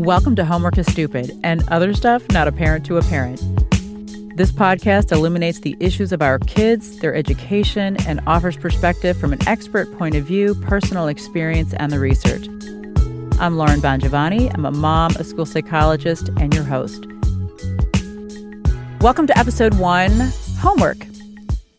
Welcome 0.00 0.34
to 0.36 0.46
Homework 0.46 0.78
is 0.78 0.90
Stupid 0.90 1.38
and 1.44 1.62
other 1.68 1.92
stuff 1.92 2.26
not 2.30 2.48
apparent 2.48 2.86
to 2.86 2.96
a 2.96 3.02
parent. 3.02 3.38
This 4.34 4.50
podcast 4.50 5.12
illuminates 5.12 5.60
the 5.60 5.76
issues 5.78 6.10
of 6.10 6.22
our 6.22 6.38
kids, 6.38 7.00
their 7.00 7.14
education, 7.14 7.98
and 8.06 8.22
offers 8.26 8.56
perspective 8.56 9.20
from 9.20 9.34
an 9.34 9.46
expert 9.46 9.92
point 9.98 10.14
of 10.14 10.24
view, 10.24 10.54
personal 10.62 11.06
experience, 11.06 11.74
and 11.74 11.92
the 11.92 11.98
research. 11.98 12.48
I'm 13.38 13.58
Lauren 13.58 13.82
Bongiovanni. 13.82 14.50
I'm 14.54 14.64
a 14.64 14.70
mom, 14.70 15.14
a 15.16 15.22
school 15.22 15.44
psychologist, 15.44 16.30
and 16.38 16.54
your 16.54 16.64
host. 16.64 17.04
Welcome 19.02 19.26
to 19.26 19.38
episode 19.38 19.74
one 19.74 20.32
Homework. 20.60 21.06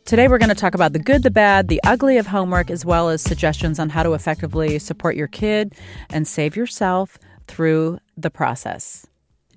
Today, 0.05 0.27
we're 0.27 0.37
going 0.37 0.49
to 0.49 0.55
talk 0.55 0.75
about 0.75 0.93
the 0.93 0.99
good, 0.99 1.23
the 1.23 1.31
bad, 1.31 1.69
the 1.69 1.81
ugly 1.83 2.17
of 2.17 2.27
homework, 2.27 2.69
as 2.69 2.85
well 2.85 3.09
as 3.09 3.23
suggestions 3.23 3.79
on 3.79 3.89
how 3.89 4.03
to 4.03 4.13
effectively 4.13 4.77
support 4.77 5.15
your 5.15 5.27
kid 5.27 5.73
and 6.11 6.27
save 6.27 6.55
yourself 6.55 7.17
through 7.51 7.99
the 8.15 8.29
process. 8.29 9.05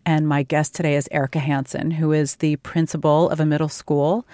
And 0.05 0.29
my 0.29 0.43
guest 0.43 0.75
today 0.75 0.97
is 0.97 1.09
Erica 1.13 1.39
Hansen, 1.39 1.93
who 1.93 2.11
is 2.11 2.37
the 2.37 2.57
principal 2.57 3.31
of 3.31 3.39
a 3.39 3.47
middle 3.47 3.69
school 3.69 4.27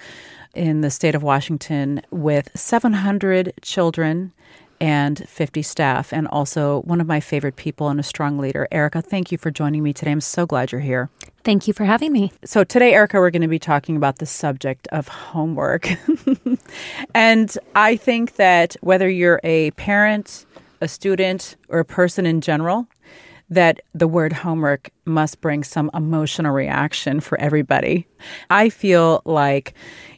in 0.55 0.81
the 0.81 0.89
state 0.89 1.13
of 1.13 1.21
Washington 1.21 2.01
with 2.09 2.49
700 2.55 3.53
children 3.61 4.33
and 4.81 5.29
50 5.29 5.61
staff, 5.61 6.11
and 6.11 6.27
also 6.29 6.81
one 6.81 6.99
of 6.99 7.05
my 7.05 7.19
favorite 7.19 7.55
people 7.55 7.89
and 7.89 7.99
a 7.99 8.03
strong 8.03 8.39
leader. 8.39 8.67
Erica, 8.71 8.99
thank 8.99 9.31
you 9.31 9.37
for 9.37 9.51
joining 9.51 9.83
me 9.83 9.93
today. 9.93 10.11
I'm 10.11 10.21
so 10.21 10.47
glad 10.47 10.71
you're 10.71 10.81
here. 10.81 11.11
Thank 11.43 11.67
you 11.67 11.73
for 11.73 11.85
having 11.85 12.11
me. 12.11 12.31
So, 12.43 12.63
today, 12.63 12.93
Erica, 12.95 13.19
we're 13.19 13.29
going 13.29 13.43
to 13.43 13.47
be 13.47 13.59
talking 13.59 13.95
about 13.95 14.17
the 14.17 14.25
subject 14.25 14.87
of 14.91 15.07
homework. 15.07 15.87
and 17.13 17.55
I 17.75 17.95
think 17.95 18.37
that 18.37 18.75
whether 18.81 19.07
you're 19.07 19.39
a 19.43 19.69
parent, 19.71 20.47
a 20.81 20.87
student, 20.87 21.57
or 21.69 21.77
a 21.77 21.85
person 21.85 22.25
in 22.25 22.41
general, 22.41 22.87
that 23.51 23.81
the 23.93 24.07
word 24.07 24.31
homework 24.31 24.89
must 25.05 25.41
bring 25.41 25.63
some 25.63 25.91
emotional 25.93 26.53
reaction 26.53 27.19
for 27.19 27.39
everybody. 27.39 28.07
I 28.49 28.69
feel 28.69 29.21
like, 29.25 29.73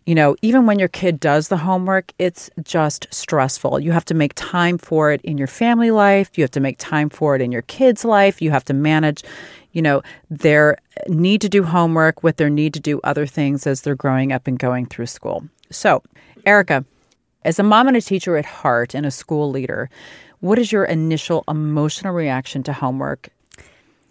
you 0.05 0.13
know, 0.13 0.35
even 0.43 0.67
when 0.67 0.77
your 0.77 0.87
kid 0.87 1.19
does 1.19 1.47
the 1.47 1.57
homework, 1.57 2.13
it's 2.19 2.51
just 2.63 3.07
stressful. 3.09 3.79
You 3.79 3.91
have 3.91 4.05
to 4.05 4.13
make 4.13 4.33
time 4.35 4.77
for 4.77 5.11
it 5.11 5.19
in 5.23 5.39
your 5.39 5.47
family 5.47 5.89
life, 5.89 6.37
you 6.37 6.43
have 6.43 6.51
to 6.51 6.59
make 6.59 6.77
time 6.77 7.09
for 7.09 7.35
it 7.35 7.41
in 7.41 7.51
your 7.51 7.63
kids' 7.63 8.05
life, 8.05 8.39
you 8.39 8.51
have 8.51 8.65
to 8.65 8.73
manage, 8.73 9.23
you 9.71 9.81
know, 9.81 10.03
their 10.29 10.77
need 11.07 11.41
to 11.41 11.49
do 11.49 11.63
homework 11.63 12.21
with 12.21 12.37
their 12.37 12.51
need 12.51 12.73
to 12.75 12.79
do 12.79 13.01
other 13.03 13.25
things 13.25 13.65
as 13.65 13.81
they're 13.81 13.95
growing 13.95 14.31
up 14.31 14.45
and 14.45 14.59
going 14.59 14.85
through 14.85 15.07
school. 15.07 15.43
So, 15.71 16.03
Erica, 16.45 16.85
as 17.45 17.57
a 17.57 17.63
mom 17.63 17.87
and 17.87 17.97
a 17.97 18.01
teacher 18.01 18.37
at 18.37 18.45
heart 18.45 18.93
and 18.93 19.07
a 19.07 19.11
school 19.11 19.49
leader, 19.49 19.89
what 20.43 20.59
is 20.59 20.73
your 20.73 20.83
initial 20.83 21.45
emotional 21.47 22.13
reaction 22.13 22.63
to 22.63 22.73
homework? 22.73 23.29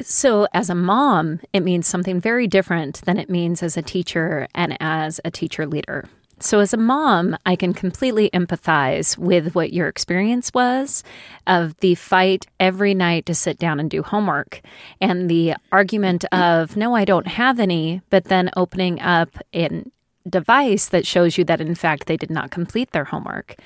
So, 0.01 0.49
as 0.55 0.71
a 0.71 0.75
mom, 0.75 1.41
it 1.53 1.61
means 1.61 1.87
something 1.87 2.23
very 2.23 2.47
different 2.47 3.03
than 3.03 3.19
it 3.19 3.29
means 3.29 3.63
as 3.63 3.77
a 3.77 3.83
teacher 3.83 4.49
and 4.55 4.75
as 4.81 5.21
a 5.27 5.31
teacher 5.31 5.67
leader. 5.67 6.09
So, 6.41 6.61
as 6.61 6.73
a 6.73 6.79
mom, 6.79 7.37
I 7.45 7.55
can 7.55 7.75
completely 7.75 8.31
empathize 8.31 9.19
with 9.19 9.55
what 9.55 9.75
your 9.75 9.89
experience 9.89 10.51
was 10.55 11.05
of 11.47 11.77
the 11.81 11.97
fight 11.97 12.47
every 12.59 12.95
night 12.95 13.27
to 13.27 13.35
sit 13.35 13.59
down 13.59 13.79
and 13.79 13.91
do 13.91 14.03
homework 14.03 14.63
and 15.03 15.29
the 15.29 15.55
argument 15.71 16.25
of, 16.33 16.79
no, 16.79 16.97
I 16.97 17.05
don't 17.05 17.29
have 17.29 17.61
any, 17.61 18.01
but 18.09 18.25
then 18.25 18.49
opening 18.57 19.03
up 19.03 19.37
an 19.53 19.93
device 20.29 20.89
that 20.89 21.07
shows 21.07 21.37
you 21.37 21.45
that 21.45 21.61
in 21.61 21.75
fact 21.75 22.07
they 22.07 22.17
did 22.17 22.31
not 22.31 22.51
complete 22.51 22.93
their 22.93 23.05
homework. 23.05 23.57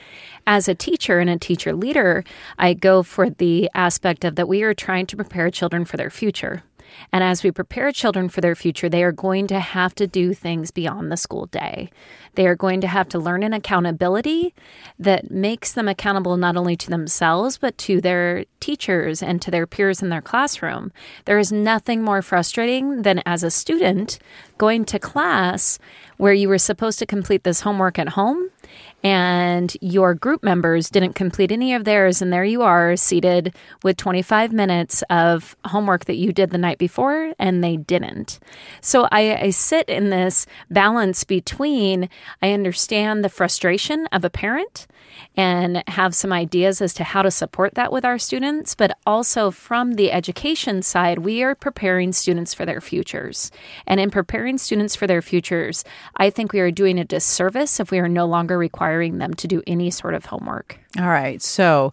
As 0.47 0.69
a 0.69 0.75
teacher 0.75 1.19
and 1.19 1.31
a 1.31 1.39
teacher 1.39 1.73
leader, 1.73 2.25
I 2.59 2.75
go 2.75 3.03
for 3.03 3.31
the 3.31 3.71
aspect 3.75 4.25
of 4.25 4.37
that 4.37 4.49
we 4.49 4.63
are 4.63 4.75
trying 4.75 5.07
to 5.07 5.17
prepare 5.17 5.51
children 5.51 5.85
for 5.85 5.97
their 5.97 6.11
future. 6.11 6.63
And 7.13 7.23
as 7.23 7.43
we 7.43 7.51
prepare 7.51 7.93
children 7.93 8.29
for 8.29 8.41
their 8.41 8.55
future, 8.55 8.89
they 8.89 9.03
are 9.03 9.13
going 9.13 9.47
to 9.49 9.61
have 9.61 9.95
to 9.97 10.07
do 10.07 10.35
things 10.35 10.71
beyond 10.71 11.11
the 11.11 11.17
school 11.17 11.47
day. 11.47 11.91
They 12.35 12.47
are 12.47 12.57
going 12.57 12.81
to 12.83 12.87
have 12.87 13.09
to 13.11 13.19
learn 13.19 13.43
an 13.43 13.53
accountability 13.53 14.55
that 14.99 15.31
makes 15.31 15.73
them 15.73 15.89
accountable 15.89 16.37
not 16.37 16.57
only 16.57 16.77
to 16.77 16.91
themselves, 16.91 17.59
but 17.59 17.77
to 17.79 18.01
their 18.01 18.45
teachers 18.61 19.23
and 19.23 19.41
to 19.43 19.51
their 19.51 19.67
peers 19.67 20.03
in 20.03 20.09
their 20.09 20.23
classroom. 20.23 20.93
There 21.25 21.39
is 21.39 21.53
nothing 21.53 22.03
more 22.03 22.23
frustrating 22.23 23.03
than 23.03 23.23
as 23.27 23.43
a 23.43 23.51
student 23.51 24.19
going 24.59 24.85
to 24.87 24.99
class 24.99 25.79
where 26.17 26.33
you 26.33 26.49
were 26.49 26.59
supposed 26.59 26.99
to 26.99 27.07
complete 27.07 27.45
this 27.45 27.61
homework 27.61 27.99
at 27.99 28.11
home 28.11 28.51
and 29.03 29.77
your 29.81 30.15
group 30.15 30.43
members 30.43 30.91
didn't 30.91 31.15
complete 31.15 31.53
any 31.53 31.75
of 31.75 31.85
theirs, 31.85 32.21
and 32.21 32.33
there 32.33 32.45
you 32.45 32.63
are 32.63 32.97
seated 32.97 33.55
with 33.83 33.97
25 33.97 34.53
minutes 34.53 35.03
of 35.11 35.57
homework 35.65 36.07
that 36.07 36.17
you 36.17 36.33
did 36.33 36.51
the 36.51 36.59
night 36.59 36.79
before, 36.79 37.33
and 37.39 37.63
they 37.63 37.77
didn't. 37.77 38.41
So 38.81 39.09
I, 39.13 39.37
I 39.37 39.51
sit 39.51 39.89
in 39.89 40.11
this 40.11 40.47
balance 40.71 41.25
between 41.25 42.09
I 42.43 42.53
understand 42.53 43.25
the 43.25 43.29
frustration 43.29 44.07
of 44.13 44.25
a 44.25 44.31
parent 44.31 44.87
and 45.37 45.83
have 45.89 46.15
some 46.15 46.33
ideas 46.33 46.81
as 46.81 46.95
to 46.95 47.05
how 47.05 47.23
to 47.23 47.31
support 47.31 47.75
that 47.75 47.93
with 47.93 48.05
our 48.05 48.19
students, 48.19 48.75
but 48.75 48.97
also 49.07 49.51
from 49.51 49.95
the 49.95 50.13
education 50.13 50.83
side, 50.83 51.19
we 51.19 51.43
are 51.43 51.55
preparing 51.55 52.13
students 52.13 52.55
for 52.55 52.65
their 52.65 52.81
futures. 52.81 53.51
And 53.87 54.01
in 54.01 54.11
preparing 54.11 54.59
students 54.59 54.97
for 54.97 55.07
their 55.07 55.23
futures, 55.23 55.85
I 56.17 56.31
think 56.31 56.53
we 56.53 56.61
are 56.61 56.71
doing 56.71 56.99
a 56.99 57.05
disservice 57.05 57.81
if 57.81 57.91
we 57.91 57.99
are 57.99 58.09
no 58.09 58.27
longer 58.27 58.59
requiring 58.59 59.19
them 59.19 59.35
to 59.35 59.49
do 59.49 59.63
any 59.67 59.91
sort 59.91 60.15
of 60.15 60.27
homework. 60.27 60.79
All 60.99 61.09
right. 61.09 61.43
So 61.43 61.93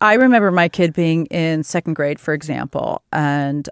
I 0.00 0.14
remember 0.14 0.50
my 0.50 0.68
kid 0.68 0.94
being 0.94 1.26
in 1.26 1.62
second 1.64 1.94
grade, 1.94 2.18
for 2.20 2.32
example, 2.32 3.02
and 3.12 3.68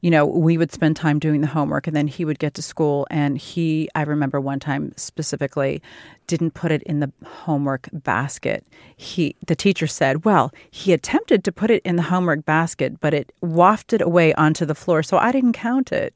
you 0.00 0.10
know, 0.10 0.24
we 0.24 0.56
would 0.56 0.72
spend 0.72 0.96
time 0.96 1.18
doing 1.18 1.40
the 1.40 1.46
homework 1.46 1.86
and 1.86 1.94
then 1.94 2.06
he 2.06 2.24
would 2.24 2.38
get 2.38 2.54
to 2.54 2.62
school 2.62 3.06
and 3.10 3.36
he, 3.36 3.88
I 3.94 4.02
remember 4.02 4.40
one 4.40 4.58
time 4.58 4.92
specifically, 4.96 5.82
didn't 6.26 6.52
put 6.52 6.72
it 6.72 6.82
in 6.84 7.00
the 7.00 7.12
homework 7.24 7.88
basket. 7.92 8.64
He, 8.96 9.36
the 9.46 9.56
teacher 9.56 9.86
said, 9.86 10.24
well, 10.24 10.52
he 10.70 10.92
attempted 10.92 11.44
to 11.44 11.52
put 11.52 11.70
it 11.70 11.82
in 11.84 11.96
the 11.96 12.02
homework 12.02 12.44
basket, 12.44 13.00
but 13.00 13.12
it 13.12 13.32
wafted 13.40 14.00
away 14.00 14.32
onto 14.34 14.64
the 14.64 14.74
floor, 14.74 15.02
so 15.02 15.18
I 15.18 15.32
didn't 15.32 15.52
count 15.54 15.92
it. 15.92 16.14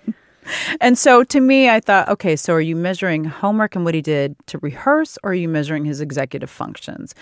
and 0.80 0.98
so 0.98 1.24
to 1.24 1.40
me, 1.40 1.68
I 1.68 1.80
thought, 1.80 2.08
okay, 2.08 2.36
so 2.36 2.52
are 2.52 2.60
you 2.60 2.76
measuring 2.76 3.24
homework 3.24 3.74
and 3.74 3.84
what 3.84 3.94
he 3.94 4.02
did 4.02 4.36
to 4.48 4.58
rehearse, 4.58 5.18
or 5.22 5.30
are 5.30 5.34
you 5.34 5.48
measuring 5.48 5.84
his 5.84 6.00
executive 6.00 6.50
functions? 6.50 7.14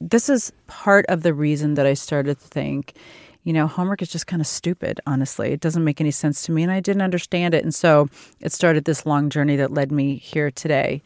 This 0.00 0.28
is 0.28 0.52
part 0.66 1.04
of 1.08 1.22
the 1.22 1.34
reason 1.34 1.74
that 1.74 1.86
I 1.86 1.94
started 1.94 2.40
to 2.40 2.46
think 2.46 2.94
you 3.48 3.54
know, 3.54 3.66
homework 3.66 4.02
is 4.02 4.10
just 4.10 4.26
kind 4.26 4.42
of 4.42 4.46
stupid, 4.46 5.00
honestly. 5.06 5.52
It 5.52 5.60
doesn't 5.60 5.82
make 5.82 6.02
any 6.02 6.10
sense 6.10 6.42
to 6.42 6.52
me, 6.52 6.62
and 6.62 6.70
I 6.70 6.80
didn't 6.80 7.00
understand 7.00 7.54
it. 7.54 7.64
And 7.64 7.74
so 7.74 8.10
it 8.40 8.52
started 8.52 8.84
this 8.84 9.06
long 9.06 9.30
journey 9.30 9.56
that 9.56 9.72
led 9.72 9.90
me 9.90 10.16
here 10.16 10.50
today. 10.50 11.00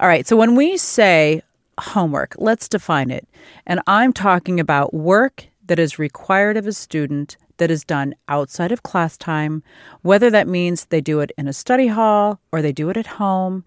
All 0.00 0.08
right, 0.08 0.26
so 0.26 0.36
when 0.36 0.56
we 0.56 0.76
say 0.76 1.40
homework, 1.78 2.34
let's 2.36 2.68
define 2.68 3.12
it. 3.12 3.28
And 3.64 3.80
I'm 3.86 4.12
talking 4.12 4.58
about 4.58 4.92
work 4.92 5.46
that 5.66 5.78
is 5.78 6.00
required 6.00 6.56
of 6.56 6.66
a 6.66 6.72
student 6.72 7.36
that 7.58 7.70
is 7.70 7.84
done 7.84 8.16
outside 8.26 8.72
of 8.72 8.82
class 8.82 9.16
time, 9.16 9.62
whether 10.02 10.30
that 10.30 10.48
means 10.48 10.86
they 10.86 11.00
do 11.00 11.20
it 11.20 11.30
in 11.38 11.46
a 11.46 11.52
study 11.52 11.86
hall 11.86 12.40
or 12.50 12.60
they 12.60 12.72
do 12.72 12.90
it 12.90 12.96
at 12.96 13.06
home, 13.06 13.64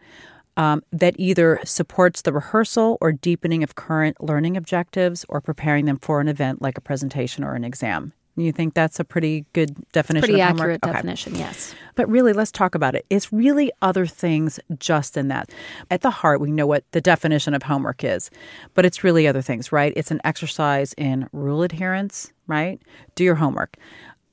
um, 0.58 0.84
that 0.92 1.16
either 1.18 1.62
supports 1.64 2.24
the 2.24 2.34
rehearsal 2.34 2.98
or 3.00 3.12
deepening 3.14 3.64
of 3.64 3.76
current 3.76 4.22
learning 4.22 4.58
objectives 4.58 5.26
or 5.30 5.40
preparing 5.40 5.86
them 5.86 5.98
for 6.00 6.20
an 6.20 6.28
event 6.28 6.62
like 6.62 6.78
a 6.78 6.82
presentation 6.82 7.44
or 7.44 7.54
an 7.54 7.64
exam. 7.64 8.12
You 8.36 8.52
think 8.52 8.76
that's 8.76 9.00
a 9.00 9.04
pretty 9.04 9.46
good 9.54 9.76
definition? 9.94 10.28
Pretty 10.28 10.42
of 10.42 10.50
accurate 10.50 10.82
definition, 10.82 11.34
yes. 11.34 11.74
But 11.96 12.08
really, 12.08 12.34
let's 12.34 12.52
talk 12.52 12.76
about 12.76 12.94
it. 12.94 13.04
It's 13.10 13.34
really 13.34 13.72
other 13.82 14.06
things 14.06 14.60
just 14.78 15.18
in 15.18 15.28
that. 15.30 15.50
At 15.90 16.02
the 16.02 16.12
heart, 16.12 16.40
we 16.40 16.52
know 16.52 16.68
what 16.68 16.84
the 16.92 17.02
definition 17.02 17.56
of 17.56 17.64
homework 17.64 18.04
is, 18.04 18.30
but 18.76 18.86
it's 18.86 19.04
really 19.04 19.28
other 19.28 19.42
things, 19.42 19.72
right? 19.72 19.92
It's 19.96 20.12
an 20.12 20.22
exercise 20.24 20.94
in 21.00 21.28
rule 21.32 21.64
adherence, 21.64 22.32
right? 22.46 22.80
Do 23.16 23.24
your 23.24 23.36
homework, 23.36 23.76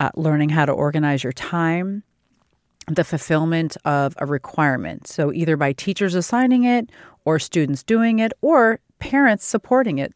uh, 0.00 0.11
learning 0.17 0.50
how 0.50 0.67
to 0.67 0.73
organize 0.73 1.25
your 1.25 1.32
time, 1.32 2.03
the 2.89 3.05
fulfillment 3.05 3.77
of 3.85 4.15
a 4.19 4.27
requirement. 4.27 5.07
So, 5.07 5.33
either 5.33 5.57
by 5.57 5.73
teachers 5.73 6.15
assigning 6.15 6.65
it, 6.65 6.91
or 7.25 7.39
students 7.39 7.83
doing 7.83 8.19
it, 8.19 8.33
or 8.43 8.81
parents 8.99 9.45
supporting 9.45 9.99
it. 9.99 10.13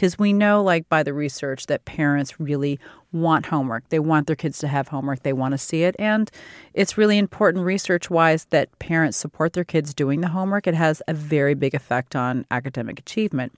Because 0.00 0.18
we 0.18 0.32
know, 0.32 0.62
like 0.62 0.88
by 0.88 1.02
the 1.02 1.12
research, 1.12 1.66
that 1.66 1.84
parents 1.84 2.40
really 2.40 2.80
want 3.12 3.44
homework. 3.44 3.86
They 3.90 3.98
want 3.98 4.28
their 4.28 4.34
kids 4.34 4.58
to 4.60 4.68
have 4.68 4.88
homework. 4.88 5.24
They 5.24 5.34
want 5.34 5.52
to 5.52 5.58
see 5.58 5.82
it. 5.82 5.94
And 5.98 6.30
it's 6.72 6.96
really 6.96 7.18
important 7.18 7.66
research 7.66 8.08
wise 8.08 8.46
that 8.46 8.78
parents 8.78 9.18
support 9.18 9.52
their 9.52 9.62
kids 9.62 9.92
doing 9.92 10.22
the 10.22 10.28
homework. 10.28 10.66
It 10.66 10.72
has 10.72 11.02
a 11.06 11.12
very 11.12 11.52
big 11.52 11.74
effect 11.74 12.16
on 12.16 12.46
academic 12.50 12.98
achievement. 12.98 13.52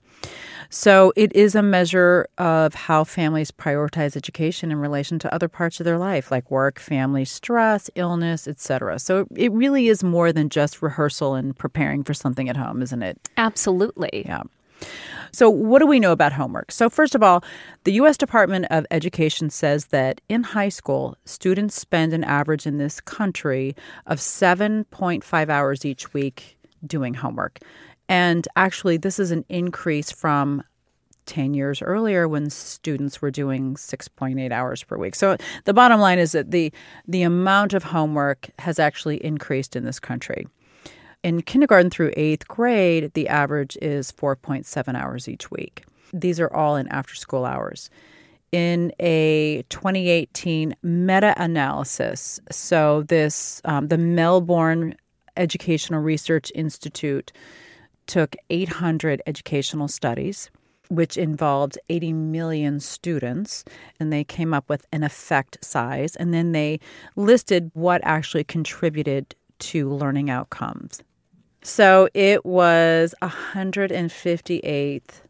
So 0.69 1.13
it 1.15 1.33
is 1.33 1.55
a 1.55 1.63
measure 1.63 2.27
of 2.37 2.73
how 2.73 3.05
families 3.05 3.49
prioritize 3.49 4.17
education 4.17 4.69
in 4.69 4.79
relation 4.79 5.19
to 5.19 5.33
other 5.33 5.47
parts 5.47 5.79
of 5.79 5.85
their 5.85 5.97
life, 5.97 6.29
like 6.29 6.51
work, 6.51 6.77
family, 6.77 7.23
stress, 7.23 7.89
illness, 7.95 8.49
etc. 8.49 8.99
So 8.99 9.27
it 9.33 9.53
really 9.53 9.87
is 9.87 10.03
more 10.03 10.33
than 10.33 10.49
just 10.49 10.81
rehearsal 10.81 11.35
and 11.35 11.55
preparing 11.55 12.03
for 12.03 12.13
something 12.13 12.49
at 12.49 12.57
home, 12.57 12.81
isn't 12.81 13.01
it? 13.01 13.17
Absolutely. 13.37 14.23
Yeah. 14.25 14.43
So, 15.31 15.49
what 15.49 15.79
do 15.79 15.87
we 15.87 15.99
know 15.99 16.11
about 16.11 16.31
homework? 16.31 16.71
So, 16.71 16.89
first 16.89 17.15
of 17.15 17.23
all, 17.23 17.43
the 17.85 17.93
U.S. 17.93 18.17
Department 18.17 18.67
of 18.69 18.85
Education 18.91 19.49
says 19.49 19.85
that 19.85 20.21
in 20.29 20.43
high 20.43 20.69
school, 20.69 21.17
students 21.25 21.79
spend 21.79 22.13
an 22.13 22.23
average 22.23 22.67
in 22.67 22.77
this 22.77 23.01
country 23.01 23.75
of 24.05 24.19
7.5 24.19 25.49
hours 25.49 25.85
each 25.85 26.13
week 26.13 26.57
doing 26.85 27.15
homework. 27.15 27.59
And 28.07 28.47
actually, 28.55 28.97
this 28.97 29.17
is 29.17 29.31
an 29.31 29.43
increase 29.49 30.11
from 30.11 30.63
10 31.25 31.53
years 31.53 31.81
earlier 31.81 32.27
when 32.27 32.49
students 32.49 33.21
were 33.21 33.31
doing 33.31 33.75
6.8 33.75 34.51
hours 34.51 34.83
per 34.83 34.97
week. 34.97 35.15
So 35.15 35.37
the 35.65 35.73
bottom 35.73 35.99
line 35.99 36.19
is 36.19 36.33
that 36.33 36.51
the 36.51 36.71
the 37.07 37.23
amount 37.23 37.73
of 37.73 37.83
homework 37.83 38.49
has 38.59 38.77
actually 38.77 39.23
increased 39.23 39.75
in 39.75 39.85
this 39.85 39.99
country. 39.99 40.47
In 41.23 41.41
kindergarten 41.41 41.89
through 41.89 42.11
8th 42.11 42.45
grade, 42.47 43.13
the 43.13 43.29
average 43.29 43.77
is 43.81 44.11
4.7 44.11 44.93
hours 44.93 45.29
each 45.29 45.49
week. 45.49 45.85
These 46.11 46.37
are 46.37 46.53
all 46.53 46.75
in 46.75 46.85
after 46.89 47.15
school 47.15 47.45
hours. 47.45 47.89
In 48.51 48.91
a 48.99 49.63
2018 49.69 50.75
meta 50.83 51.33
analysis, 51.37 52.41
so 52.51 53.03
this, 53.03 53.61
um, 53.63 53.87
the 53.87 53.97
Melbourne 53.97 54.95
Educational 55.37 56.01
Research 56.01 56.51
Institute 56.55 57.31
took 58.05 58.35
800 58.49 59.21
educational 59.25 59.87
studies 59.87 60.51
which 60.89 61.17
involved 61.17 61.79
80 61.89 62.13
million 62.13 62.79
students, 62.79 63.63
and 63.99 64.11
they 64.11 64.23
came 64.23 64.53
up 64.53 64.69
with 64.69 64.85
an 64.91 65.01
effect 65.01 65.57
size, 65.63 66.15
and 66.17 66.33
then 66.33 66.51
they 66.51 66.79
listed 67.15 67.71
what 67.73 68.01
actually 68.03 68.43
contributed 68.43 69.33
to 69.59 69.89
learning 69.89 70.29
outcomes. 70.29 71.01
So 71.63 72.09
it 72.13 72.45
was 72.45 73.15
158th 73.21 75.21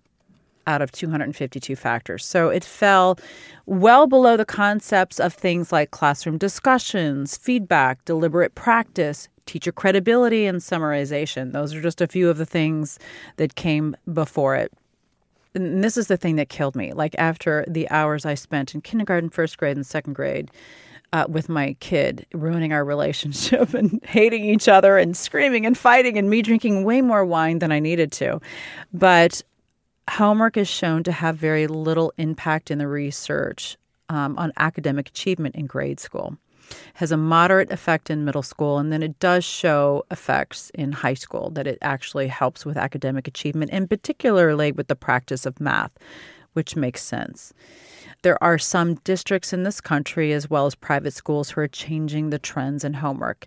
out 0.65 0.81
of 0.81 0.91
252 0.91 1.75
factors. 1.75 2.25
So 2.25 2.49
it 2.49 2.63
fell 2.63 3.19
well 3.65 4.07
below 4.07 4.37
the 4.37 4.45
concepts 4.45 5.19
of 5.19 5.33
things 5.33 5.71
like 5.71 5.91
classroom 5.91 6.37
discussions, 6.37 7.37
feedback, 7.37 8.03
deliberate 8.05 8.55
practice, 8.55 9.27
teacher 9.45 9.71
credibility, 9.71 10.45
and 10.45 10.59
summarization. 10.59 11.51
Those 11.51 11.75
are 11.75 11.81
just 11.81 12.01
a 12.01 12.07
few 12.07 12.29
of 12.29 12.37
the 12.37 12.45
things 12.45 12.97
that 13.35 13.55
came 13.55 13.95
before 14.11 14.55
it 14.55 14.71
and 15.55 15.83
this 15.83 15.97
is 15.97 16.07
the 16.07 16.17
thing 16.17 16.35
that 16.37 16.49
killed 16.49 16.75
me. 16.75 16.93
Like 16.93 17.15
after 17.17 17.65
the 17.67 17.89
hours 17.89 18.25
I 18.25 18.33
spent 18.33 18.73
in 18.73 18.81
kindergarten, 18.81 19.29
first 19.29 19.57
grade, 19.57 19.77
and 19.77 19.85
second 19.85 20.13
grade 20.13 20.49
uh, 21.13 21.25
with 21.29 21.47
my 21.47 21.77
kid, 21.79 22.25
ruining 22.33 22.73
our 22.73 22.83
relationship 22.83 23.73
and 23.75 24.03
hating 24.03 24.43
each 24.43 24.67
other 24.67 24.97
and 24.97 25.15
screaming 25.15 25.65
and 25.65 25.77
fighting, 25.77 26.17
and 26.17 26.29
me 26.29 26.41
drinking 26.41 26.83
way 26.83 27.01
more 27.01 27.23
wine 27.23 27.59
than 27.59 27.71
I 27.71 27.79
needed 27.79 28.11
to. 28.13 28.41
But 28.91 29.41
homework 30.09 30.57
is 30.57 30.67
shown 30.67 31.03
to 31.03 31.11
have 31.13 31.37
very 31.37 31.67
little 31.67 32.11
impact 32.17 32.69
in 32.71 32.79
the 32.79 32.87
research 32.87 33.77
um, 34.09 34.37
on 34.37 34.51
academic 34.57 35.07
achievement 35.07 35.55
in 35.55 35.67
grade 35.67 35.99
school 35.99 36.37
has 36.95 37.11
a 37.11 37.17
moderate 37.17 37.71
effect 37.71 38.09
in 38.09 38.25
middle 38.25 38.41
school, 38.41 38.77
and 38.77 38.91
then 38.91 39.03
it 39.03 39.19
does 39.19 39.43
show 39.43 40.03
effects 40.11 40.71
in 40.73 40.91
high 40.91 41.13
school 41.13 41.49
that 41.51 41.67
it 41.67 41.77
actually 41.81 42.27
helps 42.27 42.65
with 42.65 42.77
academic 42.77 43.27
achievement, 43.27 43.71
and 43.73 43.89
particularly 43.89 44.71
with 44.71 44.87
the 44.87 44.95
practice 44.95 45.45
of 45.45 45.59
math, 45.59 45.97
which 46.53 46.75
makes 46.75 47.03
sense. 47.03 47.53
There 48.21 48.41
are 48.43 48.57
some 48.57 48.95
districts 49.03 49.53
in 49.53 49.63
this 49.63 49.81
country, 49.81 50.33
as 50.33 50.49
well 50.49 50.65
as 50.65 50.75
private 50.75 51.13
schools, 51.13 51.49
who 51.49 51.61
are 51.61 51.67
changing 51.67 52.29
the 52.29 52.39
trends 52.39 52.83
in 52.83 52.93
homework. 52.93 53.45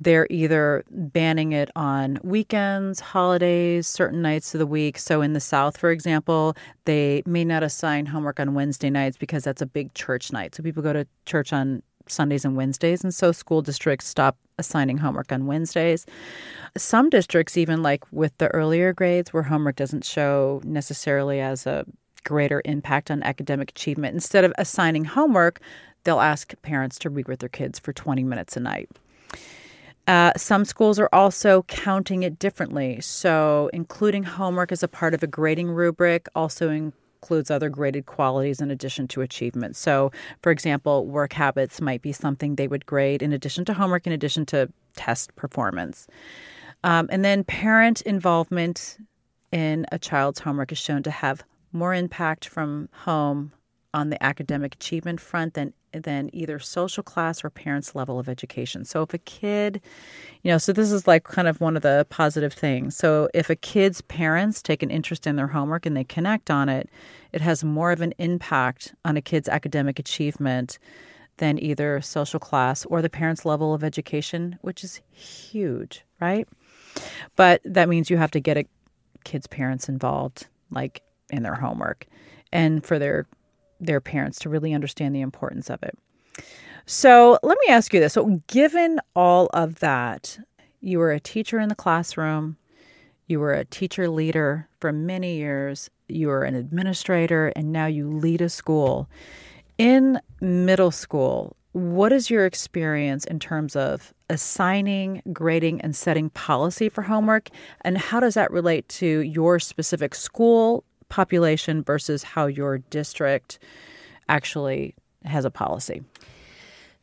They're 0.00 0.26
either 0.30 0.84
banning 0.90 1.52
it 1.52 1.70
on 1.76 2.18
weekends, 2.22 3.00
holidays, 3.00 3.86
certain 3.86 4.22
nights 4.22 4.54
of 4.54 4.58
the 4.58 4.66
week. 4.66 4.98
So, 4.98 5.20
in 5.20 5.34
the 5.34 5.40
South, 5.40 5.76
for 5.76 5.90
example, 5.90 6.56
they 6.86 7.22
may 7.26 7.44
not 7.44 7.62
assign 7.62 8.06
homework 8.06 8.40
on 8.40 8.54
Wednesday 8.54 8.90
nights 8.90 9.18
because 9.18 9.44
that's 9.44 9.60
a 9.60 9.66
big 9.66 9.92
church 9.94 10.32
night. 10.32 10.54
So, 10.54 10.62
people 10.62 10.82
go 10.82 10.92
to 10.92 11.06
church 11.26 11.52
on 11.52 11.82
Sundays 12.10 12.44
and 12.44 12.56
Wednesdays. 12.56 13.02
And 13.02 13.14
so 13.14 13.32
school 13.32 13.62
districts 13.62 14.06
stop 14.06 14.36
assigning 14.58 14.98
homework 14.98 15.32
on 15.32 15.46
Wednesdays. 15.46 16.06
Some 16.76 17.10
districts, 17.10 17.56
even 17.56 17.82
like 17.82 18.04
with 18.12 18.36
the 18.38 18.48
earlier 18.48 18.92
grades 18.92 19.32
where 19.32 19.42
homework 19.42 19.76
doesn't 19.76 20.04
show 20.04 20.60
necessarily 20.64 21.40
as 21.40 21.66
a 21.66 21.84
greater 22.24 22.62
impact 22.64 23.10
on 23.10 23.22
academic 23.22 23.70
achievement, 23.70 24.14
instead 24.14 24.44
of 24.44 24.52
assigning 24.58 25.04
homework, 25.04 25.60
they'll 26.04 26.20
ask 26.20 26.54
parents 26.62 26.98
to 27.00 27.10
read 27.10 27.28
with 27.28 27.40
their 27.40 27.48
kids 27.48 27.78
for 27.78 27.92
20 27.92 28.24
minutes 28.24 28.56
a 28.56 28.60
night. 28.60 28.88
Uh, 30.06 30.32
some 30.36 30.64
schools 30.64 30.98
are 30.98 31.08
also 31.12 31.62
counting 31.68 32.22
it 32.22 32.38
differently. 32.38 33.00
So, 33.00 33.70
including 33.72 34.24
homework 34.24 34.72
as 34.72 34.82
a 34.82 34.88
part 34.88 35.14
of 35.14 35.22
a 35.22 35.26
grading 35.26 35.70
rubric 35.70 36.26
also 36.34 36.70
includes 36.70 37.50
other 37.50 37.68
graded 37.68 38.06
qualities 38.06 38.60
in 38.60 38.70
addition 38.70 39.06
to 39.08 39.20
achievement. 39.20 39.76
So, 39.76 40.10
for 40.42 40.50
example, 40.50 41.06
work 41.06 41.32
habits 41.32 41.80
might 41.80 42.02
be 42.02 42.12
something 42.12 42.56
they 42.56 42.66
would 42.66 42.86
grade 42.86 43.22
in 43.22 43.32
addition 43.32 43.64
to 43.66 43.74
homework, 43.74 44.06
in 44.06 44.12
addition 44.12 44.46
to 44.46 44.68
test 44.96 45.36
performance. 45.36 46.06
Um, 46.82 47.08
and 47.12 47.24
then 47.24 47.44
parent 47.44 48.00
involvement 48.02 48.98
in 49.52 49.86
a 49.92 49.98
child's 49.98 50.40
homework 50.40 50.72
is 50.72 50.78
shown 50.78 51.02
to 51.02 51.10
have 51.10 51.44
more 51.72 51.94
impact 51.94 52.46
from 52.46 52.88
home 52.92 53.52
on 53.92 54.10
the 54.10 54.22
academic 54.22 54.74
achievement 54.74 55.20
front 55.20 55.54
than 55.54 55.72
than 55.92 56.30
either 56.32 56.58
social 56.58 57.02
class 57.02 57.42
or 57.42 57.50
parents 57.50 57.94
level 57.94 58.18
of 58.18 58.28
education. 58.28 58.84
So 58.84 59.02
if 59.02 59.12
a 59.12 59.18
kid, 59.18 59.80
you 60.42 60.50
know, 60.50 60.58
so 60.58 60.72
this 60.72 60.92
is 60.92 61.08
like 61.08 61.24
kind 61.24 61.48
of 61.48 61.60
one 61.60 61.74
of 61.74 61.82
the 61.82 62.06
positive 62.10 62.52
things. 62.52 62.96
So 62.96 63.28
if 63.34 63.50
a 63.50 63.56
kid's 63.56 64.00
parents 64.02 64.62
take 64.62 64.84
an 64.84 64.90
interest 64.90 65.26
in 65.26 65.34
their 65.34 65.48
homework 65.48 65.86
and 65.86 65.96
they 65.96 66.04
connect 66.04 66.48
on 66.48 66.68
it, 66.68 66.88
it 67.32 67.40
has 67.40 67.64
more 67.64 67.90
of 67.90 68.00
an 68.00 68.14
impact 68.18 68.94
on 69.04 69.16
a 69.16 69.20
kid's 69.20 69.48
academic 69.48 69.98
achievement 69.98 70.78
than 71.38 71.60
either 71.62 72.00
social 72.00 72.38
class 72.38 72.84
or 72.84 73.02
the 73.02 73.10
parents 73.10 73.44
level 73.44 73.74
of 73.74 73.82
education, 73.82 74.58
which 74.62 74.84
is 74.84 75.00
huge, 75.10 76.04
right? 76.20 76.46
But 77.34 77.62
that 77.64 77.88
means 77.88 78.10
you 78.10 78.16
have 78.16 78.30
to 78.32 78.40
get 78.40 78.58
a 78.58 78.64
kid's 79.24 79.46
parents 79.46 79.88
involved 79.88 80.46
like 80.70 81.02
in 81.30 81.42
their 81.42 81.54
homework 81.54 82.06
and 82.52 82.84
for 82.84 82.98
their 82.98 83.26
their 83.80 84.00
parents 84.00 84.38
to 84.40 84.48
really 84.48 84.74
understand 84.74 85.14
the 85.14 85.20
importance 85.22 85.70
of 85.70 85.82
it. 85.82 85.96
So 86.86 87.38
let 87.42 87.56
me 87.66 87.72
ask 87.72 87.94
you 87.94 88.00
this. 88.00 88.14
So, 88.14 88.42
given 88.46 89.00
all 89.14 89.48
of 89.54 89.78
that, 89.80 90.38
you 90.80 90.98
were 90.98 91.12
a 91.12 91.20
teacher 91.20 91.58
in 91.58 91.68
the 91.68 91.74
classroom, 91.74 92.56
you 93.26 93.38
were 93.38 93.52
a 93.52 93.64
teacher 93.64 94.08
leader 94.08 94.68
for 94.80 94.92
many 94.92 95.36
years, 95.36 95.88
you 96.08 96.28
were 96.28 96.42
an 96.42 96.54
administrator, 96.54 97.52
and 97.54 97.72
now 97.72 97.86
you 97.86 98.10
lead 98.10 98.40
a 98.40 98.48
school. 98.48 99.08
In 99.78 100.20
middle 100.40 100.90
school, 100.90 101.56
what 101.72 102.12
is 102.12 102.28
your 102.28 102.44
experience 102.44 103.24
in 103.24 103.38
terms 103.38 103.76
of 103.76 104.12
assigning, 104.28 105.22
grading, 105.32 105.80
and 105.82 105.94
setting 105.94 106.30
policy 106.30 106.88
for 106.88 107.02
homework? 107.02 107.48
And 107.82 107.96
how 107.96 108.18
does 108.18 108.34
that 108.34 108.50
relate 108.50 108.88
to 108.88 109.20
your 109.20 109.60
specific 109.60 110.14
school 110.14 110.84
population 111.10 111.82
versus 111.82 112.22
how 112.22 112.46
your 112.46 112.78
district 112.78 113.58
actually 114.28 114.94
has 115.24 115.44
a 115.44 115.50
policy. 115.50 116.02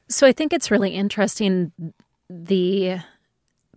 So 0.10 0.26
I 0.26 0.32
think 0.32 0.54
it's 0.54 0.72
really 0.72 0.92
interesting 0.92 1.72
the 2.30 2.98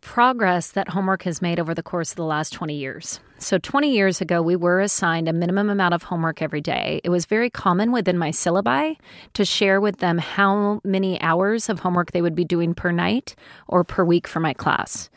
progress 0.01 0.73
that 0.73 0.89
homework 0.89 1.23
has 1.25 1.43
made 1.43 1.61
over 1.61 1.75
the 1.75 1.83
course 1.83 2.11
of 2.11 2.17
the 2.17 2.25
last 2.25 2.53
20 2.53 2.75
years. 2.75 3.21
So, 3.39 3.59
20 3.59 3.93
years 3.93 4.21
ago, 4.21 4.43
we 4.43 4.57
were 4.57 4.81
assigned 4.81 5.29
a 5.29 5.33
minimum 5.33 5.71
amount 5.71 5.95
of 5.95 6.03
homework 6.03 6.43
every 6.43 6.61
day. 6.61 7.01
It 7.05 7.11
was 7.11 7.27
very 7.27 7.49
common 7.49 7.91
within 7.93 8.19
my 8.19 8.31
syllabi 8.31 8.97
to 9.35 9.45
share 9.45 9.81
with 9.81 9.99
them 9.99 10.19
how 10.19 10.81
many 10.85 11.21
hours 11.21 11.69
of 11.69 11.81
homework 11.81 12.13
they 12.13 12.23
would 12.23 12.35
be 12.35 12.45
doing 12.45 12.75
per 12.75 12.91
night 12.91 13.35
or 13.67 13.83
per 13.85 14.05
week 14.05 14.27
for 14.27 14.41
my 14.41 14.53
class. 14.53 15.09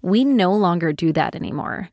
We 0.00 0.24
no 0.24 0.52
longer 0.52 0.92
do 0.92 1.12
that 1.12 1.34
anymore. 1.34 1.88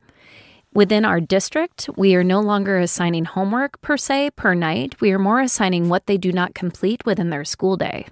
Within 0.72 1.04
our 1.04 1.20
district, 1.20 1.90
we 1.98 2.14
are 2.14 2.24
no 2.24 2.42
longer 2.42 2.78
assigning 2.78 3.26
homework 3.26 3.82
per 3.82 3.98
se 3.98 4.32
per 4.36 4.54
night. 4.54 5.02
We 5.02 5.12
are 5.12 5.18
more 5.18 5.42
assigning 5.42 5.90
what 5.90 6.06
they 6.06 6.16
do 6.16 6.32
not 6.32 6.54
complete 6.54 7.04
within 7.08 7.32
their 7.32 7.44
school 7.44 7.76
day. 7.76 8.06